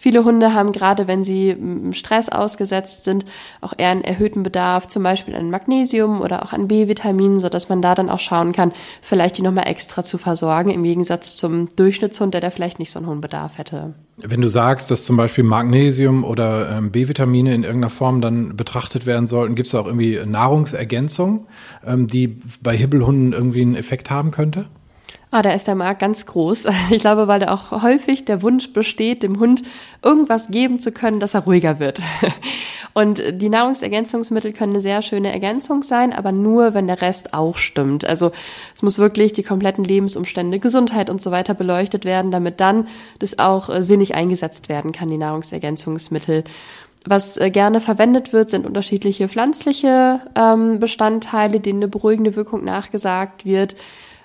Viele 0.00 0.24
Hunde 0.24 0.54
haben 0.54 0.70
gerade, 0.70 1.08
wenn 1.08 1.24
sie 1.24 1.56
Stress 1.90 2.28
ausgesetzt 2.28 3.02
sind, 3.02 3.24
auch 3.60 3.72
eher 3.76 3.90
einen 3.90 4.04
erhöhten 4.04 4.44
Bedarf, 4.44 4.86
zum 4.86 5.02
Beispiel 5.02 5.34
an 5.34 5.50
Magnesium 5.50 6.20
oder 6.20 6.44
auch 6.44 6.52
an 6.52 6.68
B-Vitaminen, 6.68 7.40
sodass 7.40 7.68
man 7.68 7.82
da 7.82 7.96
dann 7.96 8.08
auch 8.08 8.20
schauen 8.20 8.52
kann, 8.52 8.70
vielleicht 9.02 9.38
die 9.38 9.42
nochmal 9.42 9.66
extra 9.66 10.04
zu 10.04 10.16
versorgen, 10.16 10.70
im 10.70 10.84
Gegensatz 10.84 11.36
zum 11.36 11.68
Durchschnittshund, 11.74 12.32
der 12.32 12.40
da 12.40 12.50
vielleicht 12.50 12.78
nicht 12.78 12.92
so 12.92 13.00
einen 13.00 13.08
hohen 13.08 13.20
Bedarf 13.20 13.58
hätte. 13.58 13.94
Wenn 14.18 14.40
du 14.40 14.48
sagst, 14.48 14.90
dass 14.90 15.04
zum 15.04 15.16
Beispiel 15.16 15.44
Magnesium 15.44 16.24
oder 16.24 16.70
ähm, 16.70 16.92
B-Vitamine 16.92 17.54
in 17.54 17.64
irgendeiner 17.64 17.90
Form 17.90 18.20
dann 18.20 18.56
betrachtet 18.56 19.04
werden 19.04 19.26
sollten, 19.26 19.56
gibt 19.56 19.66
es 19.66 19.74
auch 19.74 19.86
irgendwie 19.86 20.20
Nahrungsergänzung, 20.24 21.46
ähm, 21.84 22.06
die 22.06 22.40
bei 22.62 22.76
Hibbelhunden 22.76 23.32
irgendwie 23.32 23.62
einen 23.62 23.76
Effekt 23.76 24.10
haben 24.10 24.30
könnte? 24.30 24.66
Ah, 25.30 25.42
da 25.42 25.52
ist 25.52 25.66
der 25.66 25.74
Markt 25.74 26.00
ganz 26.00 26.24
groß. 26.26 26.66
Ich 26.90 27.00
glaube, 27.00 27.28
weil 27.28 27.40
da 27.40 27.52
auch 27.52 27.82
häufig 27.82 28.24
der 28.24 28.42
Wunsch 28.42 28.72
besteht, 28.72 29.22
dem 29.22 29.38
Hund 29.38 29.62
irgendwas 30.02 30.48
geben 30.48 30.80
zu 30.80 30.90
können, 30.90 31.20
dass 31.20 31.34
er 31.34 31.40
ruhiger 31.40 31.78
wird. 31.78 32.00
Und 32.94 33.22
die 33.30 33.48
Nahrungsergänzungsmittel 33.48 34.52
können 34.52 34.72
eine 34.72 34.80
sehr 34.80 35.02
schöne 35.02 35.30
Ergänzung 35.30 35.82
sein, 35.82 36.12
aber 36.12 36.32
nur, 36.32 36.74
wenn 36.74 36.86
der 36.86 37.00
Rest 37.00 37.34
auch 37.34 37.56
stimmt. 37.56 38.04
Also 38.04 38.32
es 38.74 38.82
muss 38.82 38.98
wirklich 38.98 39.32
die 39.32 39.42
kompletten 39.42 39.84
Lebensumstände, 39.84 40.58
Gesundheit 40.58 41.10
und 41.10 41.22
so 41.22 41.30
weiter 41.30 41.54
beleuchtet 41.54 42.04
werden, 42.04 42.30
damit 42.30 42.60
dann 42.60 42.88
das 43.18 43.38
auch 43.38 43.68
äh, 43.68 43.82
sinnig 43.82 44.14
eingesetzt 44.14 44.68
werden 44.68 44.92
kann, 44.92 45.10
die 45.10 45.18
Nahrungsergänzungsmittel. 45.18 46.44
Was 47.06 47.36
äh, 47.36 47.50
gerne 47.50 47.80
verwendet 47.80 48.32
wird, 48.32 48.50
sind 48.50 48.66
unterschiedliche 48.66 49.28
pflanzliche 49.28 50.20
ähm, 50.34 50.80
Bestandteile, 50.80 51.60
denen 51.60 51.80
eine 51.80 51.88
beruhigende 51.88 52.34
Wirkung 52.34 52.64
nachgesagt 52.64 53.44
wird. 53.44 53.76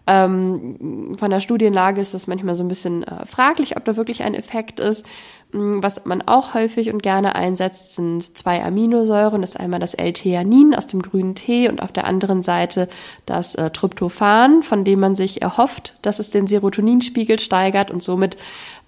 Ähm, 0.06 1.16
von 1.18 1.32
der 1.32 1.40
Studienlage 1.40 2.02
ist 2.02 2.14
das 2.14 2.28
manchmal 2.28 2.56
so 2.56 2.64
ein 2.64 2.68
bisschen 2.68 3.04
äh, 3.04 3.26
fraglich, 3.26 3.78
ob 3.78 3.86
da 3.86 3.96
wirklich 3.96 4.24
ein 4.24 4.34
Effekt 4.34 4.80
ist. 4.80 5.06
Mm, 5.54 5.82
was 5.82 6.04
man 6.06 6.22
auch 6.24 6.54
häufig 6.54 6.92
und 6.92 7.02
gerne 7.02 7.36
einsetzt, 7.36 7.96
sind 7.96 8.38
zwei 8.38 8.64
Aminosäuren. 8.64 9.42
Das 9.42 9.52
ist 9.52 9.60
einmal 9.60 9.80
das 9.80 9.94
L-Theanin 9.94 10.76
aus 10.76 10.88
dem 10.88 11.02
grünen 11.02 11.36
Tee 11.36 11.70
und 11.70 11.82
auf 11.82 11.94
der 11.94 12.06
anderen 12.06 12.44
Seite 12.44 12.90
das 13.26 13.56
äh, 13.56 13.70
Tryptophan, 13.70 14.62
von 14.62 14.84
dem 14.84 15.00
man 15.00 15.16
sich 15.16 15.42
erhofft, 15.42 15.98
dass 16.02 16.20
es 16.20 16.30
den 16.30 16.48
Serotoninspiegel 16.48 17.40
steigert 17.40 17.90
und 17.90 18.04
somit 18.04 18.36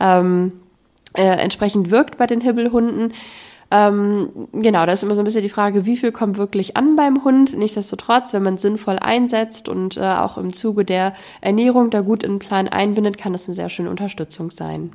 ähm, 0.02 0.52
äh, 1.14 1.24
entsprechend 1.24 1.92
wirkt 1.92 2.18
bei 2.18 2.28
den 2.28 2.42
Hibbelhunden. 2.42 3.14
Ähm, 3.76 4.48
genau, 4.54 4.86
da 4.86 4.94
ist 4.94 5.04
immer 5.04 5.16
so 5.16 5.22
ein 5.22 5.26
bisschen 5.26 5.42
die 5.42 5.50
Frage, 5.50 5.86
wie 5.86 5.98
viel 5.98 6.14
kommt 6.14 6.38
wirklich 6.38 6.78
an 6.78 6.96
beim 6.96 7.26
Hund. 7.26 7.58
Nichtsdestotrotz, 7.58 8.34
wenn 8.34 8.44
man 8.44 8.58
sinnvoll 8.58 8.98
einsetzt 9.00 9.68
und 9.68 9.98
äh, 9.98 10.02
auch 10.02 10.38
im 10.38 10.54
Zuge 10.54 10.86
der 10.86 11.14
Ernährung 11.42 11.90
da 11.90 12.00
gut 12.00 12.24
in 12.24 12.34
den 12.34 12.40
Plan 12.40 12.70
einbindet, 12.70 13.18
kann 13.18 13.34
das 13.34 13.48
eine 13.48 13.56
sehr 13.56 13.68
schöne 13.68 13.90
Unterstützung 13.90 14.50
sein. 14.50 14.92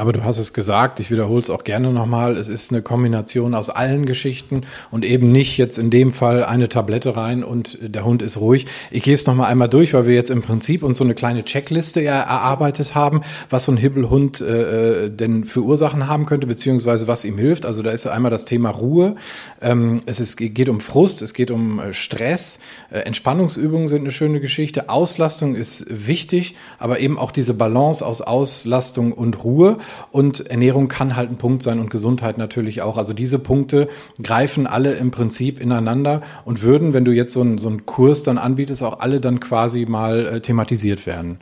Aber 0.00 0.14
du 0.14 0.24
hast 0.24 0.38
es 0.38 0.54
gesagt, 0.54 0.98
ich 0.98 1.10
wiederhole 1.10 1.42
es 1.42 1.50
auch 1.50 1.62
gerne 1.62 1.92
nochmal, 1.92 2.38
es 2.38 2.48
ist 2.48 2.72
eine 2.72 2.80
Kombination 2.80 3.52
aus 3.52 3.68
allen 3.68 4.06
Geschichten 4.06 4.62
und 4.90 5.04
eben 5.04 5.30
nicht 5.30 5.58
jetzt 5.58 5.76
in 5.76 5.90
dem 5.90 6.14
Fall 6.14 6.42
eine 6.42 6.70
Tablette 6.70 7.18
rein 7.18 7.44
und 7.44 7.76
der 7.82 8.02
Hund 8.06 8.22
ist 8.22 8.38
ruhig. 8.38 8.64
Ich 8.90 9.02
gehe 9.02 9.12
es 9.12 9.26
nochmal 9.26 9.50
einmal 9.50 9.68
durch, 9.68 9.92
weil 9.92 10.06
wir 10.06 10.14
jetzt 10.14 10.30
im 10.30 10.40
Prinzip 10.40 10.82
uns 10.84 10.96
so 10.96 11.04
eine 11.04 11.14
kleine 11.14 11.44
Checkliste 11.44 12.00
ja 12.00 12.18
erarbeitet 12.18 12.94
haben, 12.94 13.20
was 13.50 13.64
so 13.64 13.72
ein 13.72 13.76
Hibbelhund 13.76 14.40
äh, 14.40 15.04
äh, 15.04 15.10
denn 15.10 15.44
für 15.44 15.60
Ursachen 15.60 16.06
haben 16.06 16.24
könnte, 16.24 16.46
beziehungsweise 16.46 17.06
was 17.06 17.26
ihm 17.26 17.36
hilft. 17.36 17.66
Also 17.66 17.82
da 17.82 17.90
ist 17.90 18.06
einmal 18.06 18.30
das 18.30 18.46
Thema 18.46 18.70
Ruhe, 18.70 19.16
ähm, 19.60 20.00
es 20.06 20.18
ist, 20.18 20.38
geht 20.38 20.70
um 20.70 20.80
Frust, 20.80 21.20
es 21.20 21.34
geht 21.34 21.50
um 21.50 21.78
äh, 21.78 21.92
Stress, 21.92 22.58
äh, 22.90 23.00
Entspannungsübungen 23.00 23.88
sind 23.88 24.00
eine 24.00 24.12
schöne 24.12 24.40
Geschichte, 24.40 24.88
Auslastung 24.88 25.56
ist 25.56 25.84
wichtig, 25.90 26.54
aber 26.78 27.00
eben 27.00 27.18
auch 27.18 27.32
diese 27.32 27.52
Balance 27.52 28.06
aus 28.06 28.22
Auslastung 28.22 29.12
und 29.12 29.44
Ruhe. 29.44 29.76
Und 30.10 30.46
Ernährung 30.46 30.88
kann 30.88 31.16
halt 31.16 31.30
ein 31.30 31.36
Punkt 31.36 31.62
sein 31.62 31.80
und 31.80 31.90
Gesundheit 31.90 32.38
natürlich 32.38 32.82
auch. 32.82 32.96
Also 32.96 33.12
diese 33.12 33.38
Punkte 33.38 33.88
greifen 34.22 34.66
alle 34.66 34.94
im 34.94 35.10
Prinzip 35.10 35.60
ineinander 35.60 36.20
und 36.44 36.62
würden, 36.62 36.92
wenn 36.92 37.04
du 37.04 37.12
jetzt 37.12 37.32
so 37.32 37.40
einen, 37.40 37.58
so 37.58 37.68
einen 37.68 37.86
Kurs 37.86 38.22
dann 38.22 38.38
anbietest, 38.38 38.82
auch 38.82 39.00
alle 39.00 39.20
dann 39.20 39.40
quasi 39.40 39.86
mal 39.86 40.26
äh, 40.26 40.40
thematisiert 40.40 41.06
werden. 41.06 41.38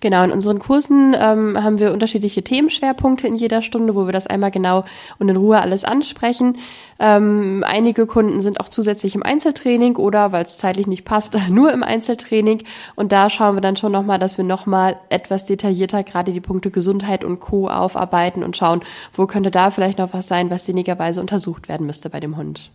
Genau, 0.00 0.22
in 0.24 0.30
unseren 0.30 0.58
Kursen 0.58 1.16
ähm, 1.18 1.62
haben 1.62 1.78
wir 1.78 1.92
unterschiedliche 1.92 2.44
Themenschwerpunkte 2.44 3.26
in 3.26 3.36
jeder 3.36 3.62
Stunde, 3.62 3.94
wo 3.94 4.04
wir 4.04 4.12
das 4.12 4.26
einmal 4.26 4.50
genau 4.50 4.84
und 5.18 5.30
in 5.30 5.36
Ruhe 5.36 5.58
alles 5.58 5.84
ansprechen. 5.84 6.58
Ähm, 6.98 7.64
einige 7.66 8.06
Kunden 8.06 8.42
sind 8.42 8.60
auch 8.60 8.68
zusätzlich 8.68 9.14
im 9.14 9.22
Einzeltraining 9.22 9.96
oder, 9.96 10.32
weil 10.32 10.44
es 10.44 10.58
zeitlich 10.58 10.86
nicht 10.86 11.06
passt, 11.06 11.34
nur 11.50 11.72
im 11.72 11.82
Einzeltraining. 11.82 12.62
Und 12.94 13.10
da 13.10 13.30
schauen 13.30 13.56
wir 13.56 13.62
dann 13.62 13.76
schon 13.76 13.92
nochmal, 13.92 14.18
dass 14.18 14.36
wir 14.36 14.44
nochmal 14.44 14.98
etwas 15.08 15.46
detaillierter 15.46 16.02
gerade 16.02 16.32
die 16.32 16.40
Punkte 16.40 16.70
Gesundheit 16.70 17.24
und 17.24 17.40
Co. 17.40 17.68
aufarbeiten 17.68 18.42
und 18.42 18.56
schauen, 18.56 18.82
wo 19.14 19.26
könnte 19.26 19.50
da 19.50 19.70
vielleicht 19.70 19.98
noch 19.98 20.12
was 20.12 20.28
sein, 20.28 20.50
was 20.50 20.66
sinnigerweise 20.66 21.22
untersucht 21.22 21.70
werden 21.70 21.86
müsste 21.86 22.10
bei 22.10 22.20
dem 22.20 22.36
Hund. 22.36 22.70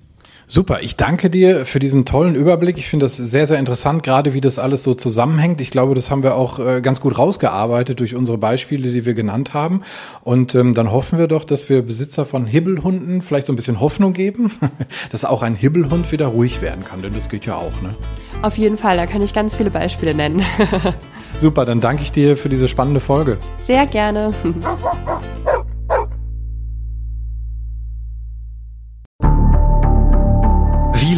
Super, 0.54 0.82
ich 0.82 0.98
danke 0.98 1.30
dir 1.30 1.66
für 1.66 1.80
diesen 1.80 2.04
tollen 2.04 2.36
Überblick. 2.36 2.78
Ich 2.78 2.90
finde 2.90 3.06
das 3.06 3.16
sehr, 3.16 3.48
sehr 3.48 3.58
interessant, 3.58 4.04
gerade 4.04 4.34
wie 4.34 4.42
das 4.42 4.60
alles 4.60 4.84
so 4.84 4.94
zusammenhängt. 4.94 5.62
Ich 5.62 5.72
glaube, 5.72 5.96
das 5.96 6.12
haben 6.12 6.24
wir 6.24 6.36
auch 6.36 6.60
äh, 6.60 6.82
ganz 6.82 7.00
gut 7.00 7.18
rausgearbeitet 7.18 8.02
durch 8.02 8.16
unsere 8.16 8.38
Beispiele, 8.38 8.92
die 8.92 9.06
wir 9.06 9.14
genannt 9.14 9.54
haben. 9.54 9.82
Und 10.26 10.54
ähm, 10.54 10.74
dann 10.74 10.92
hoffen 10.92 11.18
wir 11.18 11.30
doch, 11.30 11.46
dass 11.46 11.70
wir 11.70 11.84
Besitzer 11.84 12.26
von 12.26 12.46
Hibbelhunden 12.46 13.22
vielleicht 13.22 13.48
so 13.48 13.54
ein 13.54 13.56
bisschen 13.56 13.80
Hoffnung 13.80 14.12
geben, 14.12 14.52
dass 15.10 15.24
auch 15.24 15.42
ein 15.42 15.56
Hibbelhund 15.56 16.12
wieder 16.12 16.26
ruhig 16.26 16.62
werden 16.62 16.84
kann, 16.84 17.02
denn 17.02 17.14
das 17.14 17.30
geht 17.30 17.46
ja 17.46 17.56
auch, 17.56 17.82
ne? 17.82 17.96
Auf 18.42 18.58
jeden 18.58 18.78
Fall, 18.78 18.98
da 18.98 19.06
kann 19.06 19.22
ich 19.22 19.34
ganz 19.34 19.56
viele 19.56 19.70
Beispiele 19.70 20.14
nennen. 20.14 20.44
Super, 21.40 21.64
dann 21.64 21.80
danke 21.80 22.04
ich 22.04 22.12
dir 22.12 22.36
für 22.36 22.50
diese 22.50 22.68
spannende 22.68 23.00
Folge. 23.00 23.38
Sehr 23.56 23.86
gerne. 23.86 24.34